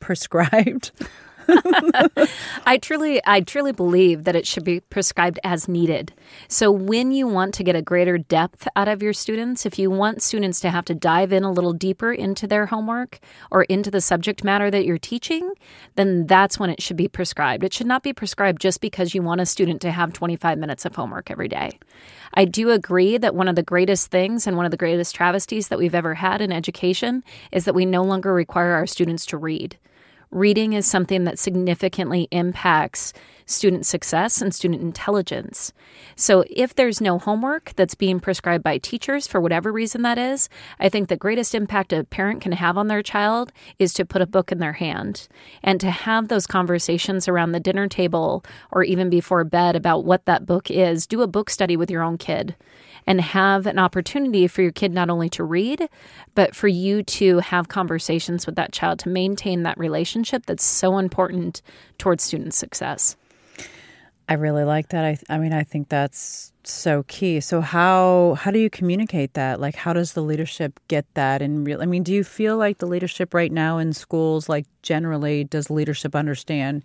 prescribed? 0.00 0.90
I 2.66 2.78
truly 2.80 3.20
I 3.24 3.40
truly 3.40 3.72
believe 3.72 4.24
that 4.24 4.36
it 4.36 4.46
should 4.46 4.64
be 4.64 4.80
prescribed 4.80 5.38
as 5.42 5.66
needed. 5.68 6.12
So 6.48 6.70
when 6.70 7.10
you 7.10 7.26
want 7.26 7.54
to 7.54 7.64
get 7.64 7.74
a 7.74 7.82
greater 7.82 8.18
depth 8.18 8.68
out 8.76 8.88
of 8.88 9.02
your 9.02 9.12
students, 9.12 9.64
if 9.64 9.78
you 9.78 9.90
want 9.90 10.22
students 10.22 10.60
to 10.60 10.70
have 10.70 10.84
to 10.86 10.94
dive 10.94 11.32
in 11.32 11.44
a 11.44 11.52
little 11.52 11.72
deeper 11.72 12.12
into 12.12 12.46
their 12.46 12.66
homework 12.66 13.18
or 13.50 13.62
into 13.64 13.90
the 13.90 14.00
subject 14.00 14.44
matter 14.44 14.70
that 14.70 14.84
you're 14.84 14.98
teaching, 14.98 15.52
then 15.94 16.26
that's 16.26 16.58
when 16.58 16.70
it 16.70 16.82
should 16.82 16.96
be 16.96 17.08
prescribed. 17.08 17.64
It 17.64 17.72
should 17.72 17.86
not 17.86 18.02
be 18.02 18.12
prescribed 18.12 18.60
just 18.60 18.80
because 18.80 19.14
you 19.14 19.22
want 19.22 19.40
a 19.40 19.46
student 19.46 19.80
to 19.82 19.90
have 19.90 20.12
25 20.12 20.58
minutes 20.58 20.84
of 20.84 20.94
homework 20.94 21.30
every 21.30 21.48
day. 21.48 21.78
I 22.34 22.44
do 22.44 22.70
agree 22.70 23.16
that 23.16 23.34
one 23.34 23.48
of 23.48 23.56
the 23.56 23.62
greatest 23.62 24.10
things 24.10 24.46
and 24.46 24.56
one 24.56 24.66
of 24.66 24.70
the 24.70 24.76
greatest 24.76 25.14
travesties 25.14 25.68
that 25.68 25.78
we've 25.78 25.94
ever 25.94 26.14
had 26.14 26.42
in 26.42 26.52
education 26.52 27.24
is 27.52 27.64
that 27.64 27.74
we 27.74 27.86
no 27.86 28.04
longer 28.04 28.34
require 28.34 28.72
our 28.72 28.86
students 28.86 29.24
to 29.26 29.38
read. 29.38 29.78
Reading 30.30 30.74
is 30.74 30.86
something 30.86 31.24
that 31.24 31.38
significantly 31.38 32.28
impacts 32.30 33.14
student 33.46 33.86
success 33.86 34.42
and 34.42 34.54
student 34.54 34.82
intelligence. 34.82 35.72
So, 36.16 36.44
if 36.50 36.74
there's 36.74 37.00
no 37.00 37.18
homework 37.18 37.72
that's 37.76 37.94
being 37.94 38.20
prescribed 38.20 38.62
by 38.62 38.76
teachers 38.76 39.26
for 39.26 39.40
whatever 39.40 39.72
reason 39.72 40.02
that 40.02 40.18
is, 40.18 40.50
I 40.78 40.90
think 40.90 41.08
the 41.08 41.16
greatest 41.16 41.54
impact 41.54 41.94
a 41.94 42.04
parent 42.04 42.42
can 42.42 42.52
have 42.52 42.76
on 42.76 42.88
their 42.88 43.02
child 43.02 43.52
is 43.78 43.94
to 43.94 44.04
put 44.04 44.20
a 44.20 44.26
book 44.26 44.52
in 44.52 44.58
their 44.58 44.74
hand 44.74 45.28
and 45.62 45.80
to 45.80 45.90
have 45.90 46.28
those 46.28 46.46
conversations 46.46 47.26
around 47.26 47.52
the 47.52 47.60
dinner 47.60 47.88
table 47.88 48.44
or 48.70 48.82
even 48.82 49.08
before 49.08 49.44
bed 49.44 49.76
about 49.76 50.04
what 50.04 50.26
that 50.26 50.44
book 50.44 50.70
is. 50.70 51.06
Do 51.06 51.22
a 51.22 51.26
book 51.26 51.48
study 51.48 51.76
with 51.76 51.90
your 51.90 52.02
own 52.02 52.18
kid 52.18 52.54
and 53.08 53.22
have 53.22 53.64
an 53.66 53.78
opportunity 53.78 54.46
for 54.46 54.60
your 54.60 54.70
kid 54.70 54.92
not 54.92 55.08
only 55.08 55.30
to 55.30 55.42
read, 55.42 55.88
but 56.34 56.54
for 56.54 56.68
you 56.68 57.02
to 57.02 57.38
have 57.38 57.68
conversations 57.68 58.44
with 58.44 58.54
that 58.56 58.70
child 58.70 58.98
to 58.98 59.08
maintain 59.08 59.62
that 59.62 59.78
relationship 59.78 60.44
that's 60.44 60.62
so 60.62 60.98
important 60.98 61.62
towards 61.96 62.22
student 62.22 62.52
success. 62.52 63.16
I 64.28 64.34
really 64.34 64.64
like 64.64 64.88
that. 64.88 65.04
I 65.04 65.18
I 65.34 65.38
mean 65.38 65.54
I 65.54 65.62
think 65.62 65.88
that's 65.88 66.52
so 66.62 67.02
key. 67.04 67.40
So 67.40 67.62
how 67.62 68.36
how 68.38 68.50
do 68.50 68.58
you 68.58 68.68
communicate 68.68 69.32
that? 69.34 69.58
Like 69.58 69.74
how 69.74 69.94
does 69.94 70.12
the 70.12 70.20
leadership 70.20 70.78
get 70.88 71.06
that 71.14 71.40
in 71.40 71.64
real 71.64 71.80
I 71.80 71.86
mean 71.86 72.02
do 72.02 72.12
you 72.12 72.22
feel 72.22 72.58
like 72.58 72.78
the 72.78 72.86
leadership 72.86 73.32
right 73.32 73.50
now 73.50 73.78
in 73.78 73.94
schools 73.94 74.48
like 74.48 74.66
generally 74.82 75.44
does 75.44 75.70
leadership 75.70 76.14
understand 76.14 76.82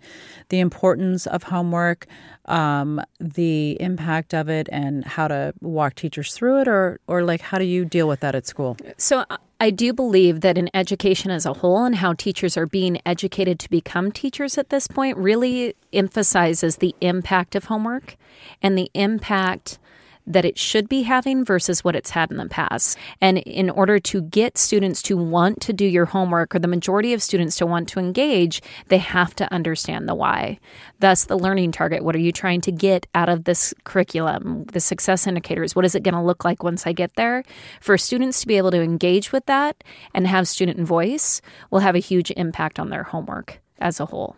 the 0.48 0.60
importance 0.60 1.26
of 1.26 1.42
homework, 1.42 2.06
um, 2.46 3.00
the 3.20 3.76
impact 3.78 4.32
of 4.32 4.48
it 4.48 4.68
and 4.72 5.04
how 5.04 5.28
to 5.28 5.52
walk 5.60 5.96
teachers 5.96 6.32
through 6.34 6.62
it 6.62 6.68
or 6.68 6.98
or 7.08 7.24
like 7.24 7.42
how 7.42 7.58
do 7.58 7.64
you 7.64 7.84
deal 7.84 8.08
with 8.08 8.20
that 8.20 8.34
at 8.34 8.46
school? 8.46 8.78
So 8.96 9.24
I 9.64 9.70
do 9.70 9.94
believe 9.94 10.42
that 10.42 10.58
in 10.58 10.68
education 10.74 11.30
as 11.30 11.46
a 11.46 11.54
whole 11.54 11.86
and 11.86 11.94
how 11.94 12.12
teachers 12.12 12.58
are 12.58 12.66
being 12.66 13.00
educated 13.06 13.58
to 13.60 13.70
become 13.70 14.12
teachers 14.12 14.58
at 14.58 14.68
this 14.68 14.86
point 14.86 15.16
really 15.16 15.74
emphasizes 15.90 16.76
the 16.76 16.94
impact 17.00 17.54
of 17.54 17.64
homework 17.64 18.18
and 18.60 18.76
the 18.76 18.90
impact 18.92 19.78
that 20.26 20.44
it 20.44 20.58
should 20.58 20.88
be 20.88 21.02
having 21.02 21.44
versus 21.44 21.84
what 21.84 21.94
it's 21.94 22.10
had 22.10 22.30
in 22.30 22.36
the 22.36 22.48
past. 22.48 22.98
And 23.20 23.38
in 23.38 23.70
order 23.70 23.98
to 23.98 24.22
get 24.22 24.56
students 24.56 25.02
to 25.02 25.16
want 25.16 25.60
to 25.62 25.72
do 25.72 25.84
your 25.84 26.06
homework, 26.06 26.54
or 26.54 26.58
the 26.58 26.68
majority 26.68 27.12
of 27.12 27.22
students 27.22 27.56
to 27.56 27.66
want 27.66 27.88
to 27.90 27.98
engage, 27.98 28.62
they 28.88 28.98
have 28.98 29.34
to 29.36 29.52
understand 29.52 30.08
the 30.08 30.14
why. 30.14 30.58
Thus, 31.00 31.24
the 31.24 31.38
learning 31.38 31.72
target. 31.72 32.04
What 32.04 32.16
are 32.16 32.20
you 32.20 32.32
trying 32.32 32.60
to 32.62 32.72
get 32.72 33.06
out 33.14 33.28
of 33.28 33.44
this 33.44 33.74
curriculum? 33.84 34.64
The 34.64 34.80
success 34.80 35.26
indicators. 35.26 35.76
What 35.76 35.84
is 35.84 35.94
it 35.94 36.02
going 36.02 36.14
to 36.14 36.22
look 36.22 36.44
like 36.44 36.62
once 36.62 36.86
I 36.86 36.92
get 36.92 37.14
there? 37.16 37.44
For 37.80 37.98
students 37.98 38.40
to 38.40 38.46
be 38.46 38.56
able 38.56 38.70
to 38.70 38.82
engage 38.82 39.32
with 39.32 39.46
that 39.46 39.84
and 40.14 40.26
have 40.26 40.48
student 40.48 40.80
voice 40.86 41.42
will 41.70 41.80
have 41.80 41.94
a 41.94 42.00
huge 42.00 42.30
impact 42.36 42.78
on 42.78 42.90
their 42.90 43.02
homework 43.02 43.60
as 43.78 44.00
a 44.00 44.06
whole. 44.06 44.36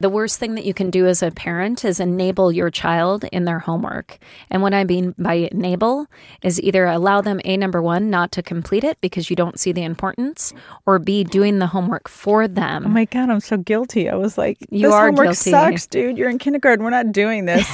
The 0.00 0.08
worst 0.10 0.38
thing 0.38 0.54
that 0.54 0.64
you 0.64 0.74
can 0.74 0.90
do 0.90 1.06
as 1.06 1.22
a 1.22 1.30
parent 1.30 1.84
is 1.84 2.00
enable 2.00 2.52
your 2.52 2.70
child 2.70 3.24
in 3.32 3.44
their 3.44 3.58
homework. 3.58 4.18
And 4.50 4.62
what 4.62 4.74
I 4.74 4.84
mean 4.84 5.14
by 5.18 5.48
enable 5.50 6.06
is 6.42 6.60
either 6.60 6.84
allow 6.86 7.20
them, 7.20 7.40
A, 7.44 7.56
number 7.56 7.80
one, 7.80 8.10
not 8.10 8.32
to 8.32 8.42
complete 8.42 8.84
it 8.84 9.00
because 9.00 9.30
you 9.30 9.36
don't 9.36 9.58
see 9.58 9.72
the 9.72 9.84
importance, 9.84 10.52
or 10.84 10.98
B, 10.98 11.24
doing 11.24 11.58
the 11.58 11.66
homework 11.66 12.08
for 12.08 12.46
them. 12.46 12.84
Oh 12.86 12.88
my 12.88 13.04
God, 13.06 13.30
I'm 13.30 13.40
so 13.40 13.56
guilty. 13.56 14.08
I 14.08 14.14
was 14.16 14.36
like, 14.36 14.58
you 14.70 14.92
are 14.92 15.06
homework 15.06 15.26
guilty. 15.26 15.50
sucks, 15.50 15.86
dude. 15.86 16.18
You're 16.18 16.30
in 16.30 16.38
kindergarten. 16.38 16.84
We're 16.84 16.90
not 16.90 17.12
doing 17.12 17.46
this. 17.46 17.66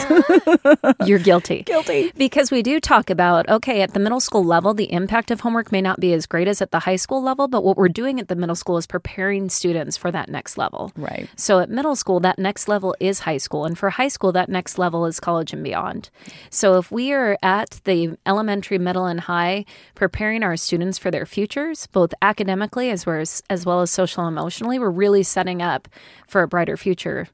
You're 1.06 1.18
guilty. 1.18 1.62
Guilty. 1.66 2.12
Because 2.16 2.50
we 2.50 2.62
do 2.62 2.80
talk 2.80 3.10
about, 3.10 3.48
okay, 3.48 3.82
at 3.82 3.94
the 3.94 4.00
middle 4.00 4.20
school 4.20 4.44
level, 4.44 4.74
the 4.74 4.92
impact 4.92 5.30
of 5.30 5.40
homework 5.40 5.72
may 5.72 5.80
not 5.80 6.00
be 6.00 6.12
as 6.12 6.26
great 6.26 6.48
as 6.48 6.60
at 6.62 6.70
the 6.70 6.80
high 6.80 6.96
school 6.96 7.22
level, 7.22 7.48
but 7.48 7.64
what 7.64 7.76
we're 7.76 7.88
doing 7.88 8.20
at 8.20 8.28
the 8.28 8.36
middle 8.36 8.54
school 8.56 8.76
is 8.76 8.86
preparing 8.86 9.48
students 9.48 9.96
for 9.96 10.10
that 10.10 10.28
next 10.28 10.58
level. 10.58 10.92
Right. 10.96 11.28
So 11.36 11.60
at 11.60 11.70
middle 11.70 11.96
school, 11.96 12.11
school, 12.12 12.20
that 12.20 12.38
next 12.38 12.68
level 12.68 12.94
is 13.00 13.20
high 13.20 13.38
school. 13.38 13.64
And 13.64 13.78
for 13.78 13.88
high 13.88 14.08
school, 14.08 14.32
that 14.32 14.50
next 14.50 14.78
level 14.78 15.06
is 15.06 15.18
college 15.18 15.54
and 15.54 15.64
beyond. 15.64 16.10
So 16.50 16.76
if 16.76 16.92
we 16.92 17.10
are 17.12 17.38
at 17.42 17.80
the 17.84 18.18
elementary, 18.26 18.78
middle, 18.78 19.06
and 19.06 19.20
high 19.20 19.64
preparing 19.94 20.42
our 20.42 20.58
students 20.58 20.98
for 20.98 21.10
their 21.10 21.24
futures, 21.24 21.86
both 21.86 22.12
academically 22.20 22.90
as 22.90 23.06
well 23.06 23.20
as, 23.20 23.42
as, 23.48 23.64
well 23.64 23.80
as 23.80 23.90
social 23.90 24.26
and 24.26 24.36
emotionally, 24.36 24.78
we're 24.78 24.90
really 24.90 25.22
setting 25.22 25.62
up 25.62 25.88
for 26.28 26.42
a 26.42 26.48
brighter 26.48 26.76
future. 26.76 27.28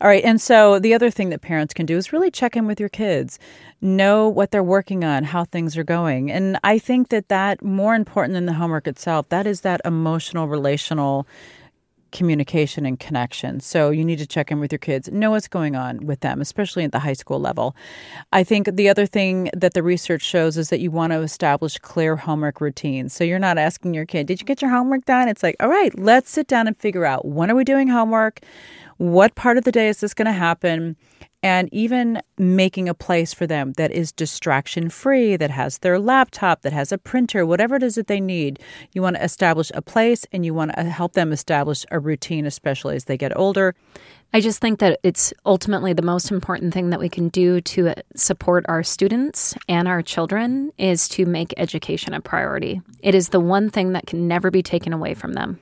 All 0.00 0.08
right. 0.08 0.24
And 0.24 0.40
so 0.40 0.80
the 0.80 0.92
other 0.92 1.10
thing 1.10 1.30
that 1.30 1.40
parents 1.40 1.72
can 1.72 1.86
do 1.86 1.96
is 1.96 2.12
really 2.12 2.30
check 2.30 2.56
in 2.56 2.66
with 2.66 2.80
your 2.80 2.90
kids, 2.90 3.38
know 3.80 4.28
what 4.28 4.50
they're 4.50 4.62
working 4.62 5.04
on, 5.04 5.22
how 5.22 5.44
things 5.44 5.76
are 5.76 5.84
going. 5.84 6.32
And 6.32 6.58
I 6.64 6.78
think 6.78 7.10
that 7.10 7.28
that 7.28 7.62
more 7.62 7.94
important 7.94 8.34
than 8.34 8.46
the 8.46 8.52
homework 8.54 8.88
itself, 8.88 9.28
that 9.28 9.46
is 9.46 9.60
that 9.60 9.80
emotional, 9.84 10.48
relational 10.48 11.26
communication 12.14 12.86
and 12.86 12.98
connection. 12.98 13.60
So 13.60 13.90
you 13.90 14.04
need 14.04 14.18
to 14.20 14.26
check 14.26 14.50
in 14.50 14.60
with 14.60 14.72
your 14.72 14.78
kids, 14.78 15.10
know 15.10 15.32
what's 15.32 15.48
going 15.48 15.76
on 15.76 16.06
with 16.06 16.20
them, 16.20 16.40
especially 16.40 16.84
at 16.84 16.92
the 16.92 17.00
high 17.00 17.12
school 17.12 17.38
level. 17.38 17.76
I 18.32 18.42
think 18.44 18.74
the 18.74 18.88
other 18.88 19.04
thing 19.04 19.50
that 19.52 19.74
the 19.74 19.82
research 19.82 20.22
shows 20.22 20.56
is 20.56 20.70
that 20.70 20.80
you 20.80 20.90
want 20.90 21.12
to 21.12 21.20
establish 21.20 21.76
clear 21.76 22.16
homework 22.16 22.62
routines. 22.62 23.12
So 23.12 23.24
you're 23.24 23.38
not 23.38 23.58
asking 23.58 23.92
your 23.92 24.06
kid, 24.06 24.26
"Did 24.28 24.40
you 24.40 24.46
get 24.46 24.62
your 24.62 24.70
homework 24.70 25.04
done?" 25.04 25.28
It's 25.28 25.42
like, 25.42 25.56
"All 25.60 25.68
right, 25.68 25.92
let's 25.98 26.30
sit 26.30 26.46
down 26.46 26.66
and 26.66 26.76
figure 26.76 27.04
out 27.04 27.26
when 27.26 27.50
are 27.50 27.56
we 27.56 27.64
doing 27.64 27.88
homework? 27.88 28.40
What 28.96 29.34
part 29.34 29.58
of 29.58 29.64
the 29.64 29.72
day 29.72 29.88
is 29.88 29.98
this 29.98 30.14
going 30.14 30.26
to 30.26 30.32
happen?" 30.32 30.96
And 31.44 31.68
even 31.74 32.22
making 32.38 32.88
a 32.88 32.94
place 32.94 33.34
for 33.34 33.46
them 33.46 33.74
that 33.74 33.92
is 33.92 34.12
distraction 34.12 34.88
free, 34.88 35.36
that 35.36 35.50
has 35.50 35.78
their 35.78 35.98
laptop, 35.98 36.62
that 36.62 36.72
has 36.72 36.90
a 36.90 36.96
printer, 36.96 37.44
whatever 37.44 37.76
it 37.76 37.82
is 37.82 37.96
that 37.96 38.06
they 38.06 38.18
need. 38.18 38.58
You 38.92 39.02
want 39.02 39.16
to 39.16 39.22
establish 39.22 39.70
a 39.74 39.82
place 39.82 40.24
and 40.32 40.46
you 40.46 40.54
want 40.54 40.74
to 40.74 40.84
help 40.84 41.12
them 41.12 41.32
establish 41.32 41.84
a 41.90 42.00
routine, 42.00 42.46
especially 42.46 42.96
as 42.96 43.04
they 43.04 43.18
get 43.18 43.36
older. 43.36 43.74
I 44.32 44.40
just 44.40 44.62
think 44.62 44.78
that 44.78 44.98
it's 45.02 45.34
ultimately 45.44 45.92
the 45.92 46.00
most 46.00 46.30
important 46.30 46.72
thing 46.72 46.88
that 46.88 46.98
we 46.98 47.10
can 47.10 47.28
do 47.28 47.60
to 47.60 47.92
support 48.16 48.64
our 48.66 48.82
students 48.82 49.54
and 49.68 49.86
our 49.86 50.00
children 50.00 50.72
is 50.78 51.08
to 51.10 51.26
make 51.26 51.52
education 51.58 52.14
a 52.14 52.22
priority. 52.22 52.80
It 53.00 53.14
is 53.14 53.28
the 53.28 53.38
one 53.38 53.68
thing 53.68 53.92
that 53.92 54.06
can 54.06 54.26
never 54.26 54.50
be 54.50 54.62
taken 54.62 54.94
away 54.94 55.12
from 55.12 55.34
them. 55.34 55.60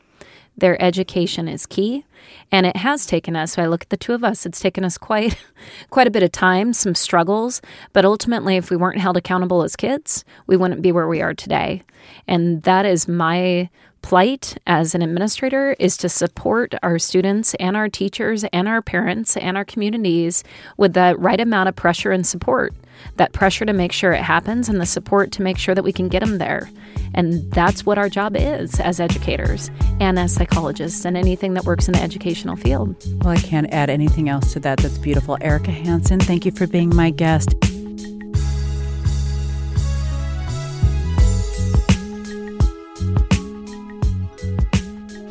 Their 0.57 0.81
education 0.83 1.49
is 1.49 1.67
key, 1.67 2.05
and 2.51 2.67
it 2.67 2.77
has 2.77 3.07
taken 3.07 3.37
us. 3.37 3.53
So 3.53 3.62
I 3.62 3.67
look 3.67 3.83
at 3.83 3.91
the 3.91 3.97
two 3.97 4.12
of 4.12 4.23
us; 4.23 4.47
it's 4.47 4.61
taken 4.61 4.85
us 4.85 4.99
quite, 4.99 5.37
quite 5.91 6.07
a 6.07 6.11
bit 6.11 6.23
of 6.23 6.33
time, 6.33 6.73
some 6.73 6.95
struggles. 6.95 7.62
But 7.93 8.05
ultimately, 8.05 8.57
if 8.57 8.71
we 8.71 8.77
weren't 8.77 9.01
held 9.01 9.17
accountable 9.17 9.62
as 9.62 9.77
kids, 9.77 10.25
we 10.47 10.57
wouldn't 10.57 10.83
be 10.83 10.93
where 10.93 11.09
we 11.09 11.23
are 11.23 11.35
today. 11.35 11.83
And 12.29 12.62
that 12.62 12.87
is 12.87 13.09
my 13.09 13.71
plight 14.03 14.57
as 14.67 14.95
an 14.95 15.03
administrator 15.03 15.75
is 15.79 15.97
to 15.99 16.09
support 16.09 16.75
our 16.83 16.99
students 16.99 17.55
and 17.55 17.77
our 17.77 17.88
teachers 17.88 18.45
and 18.53 18.69
our 18.69 18.83
parents 18.83 19.37
and 19.37 19.57
our 19.57 19.65
communities 19.65 20.45
with 20.77 20.95
the 20.95 21.15
right 21.19 21.41
amount 21.41 21.69
of 21.69 21.77
pressure 21.77 22.11
and 22.11 22.27
support. 22.27 22.75
That 23.17 23.33
pressure 23.33 23.65
to 23.65 23.73
make 23.73 23.93
sure 23.93 24.12
it 24.12 24.23
happens 24.23 24.69
and 24.69 24.81
the 24.81 24.87
support 24.87 25.33
to 25.33 25.43
make 25.43 25.59
sure 25.59 25.75
that 25.75 25.83
we 25.83 25.93
can 25.93 26.09
get 26.09 26.21
them 26.21 26.38
there. 26.38 26.71
And 27.15 27.51
that's 27.53 27.85
what 27.85 27.99
our 27.99 28.09
job 28.09 28.37
is 28.37 28.79
as 28.81 29.01
educators 29.01 29.71
and 30.01 30.19
as 30.19 30.35
psychologists 30.35 31.05
and 31.05 31.17
anything 31.17 31.55
that 31.55 31.65
works 31.65 31.88
in 31.88 31.95
the 31.95 32.03
educational 32.03 32.57
field. 32.57 32.95
Well, 33.23 33.31
I 33.31 33.37
can't 33.37 33.73
add 33.73 33.91
anything 33.91 34.29
else 34.29 34.53
to 34.53 34.61
that. 34.61 34.79
That's 34.79 34.99
beautiful. 34.99 35.37
Erica 35.41 35.71
Hansen, 35.71 36.21
thank 36.21 36.45
you 36.45 36.53
for 36.53 36.67
being 36.67 36.95
my 36.95 37.11
guest. 37.11 37.55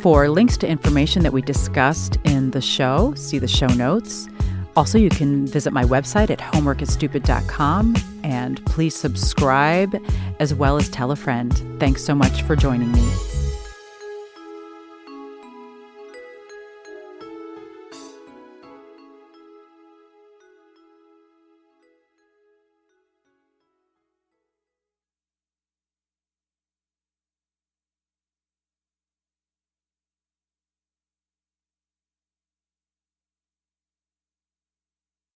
For 0.01 0.29
links 0.29 0.57
to 0.57 0.67
information 0.67 1.21
that 1.21 1.31
we 1.31 1.43
discussed 1.43 2.17
in 2.23 2.49
the 2.49 2.61
show, 2.61 3.13
see 3.15 3.37
the 3.37 3.47
show 3.47 3.67
notes. 3.67 4.27
Also, 4.75 4.97
you 4.97 5.11
can 5.11 5.45
visit 5.45 5.73
my 5.73 5.83
website 5.83 6.31
at 6.31 6.39
homeworkisstupid.com 6.39 7.95
and 8.23 8.65
please 8.65 8.95
subscribe 8.95 9.95
as 10.39 10.55
well 10.55 10.77
as 10.77 10.89
tell 10.89 11.11
a 11.11 11.15
friend. 11.15 11.53
Thanks 11.79 12.03
so 12.03 12.15
much 12.15 12.41
for 12.41 12.55
joining 12.55 12.91
me. 12.91 13.30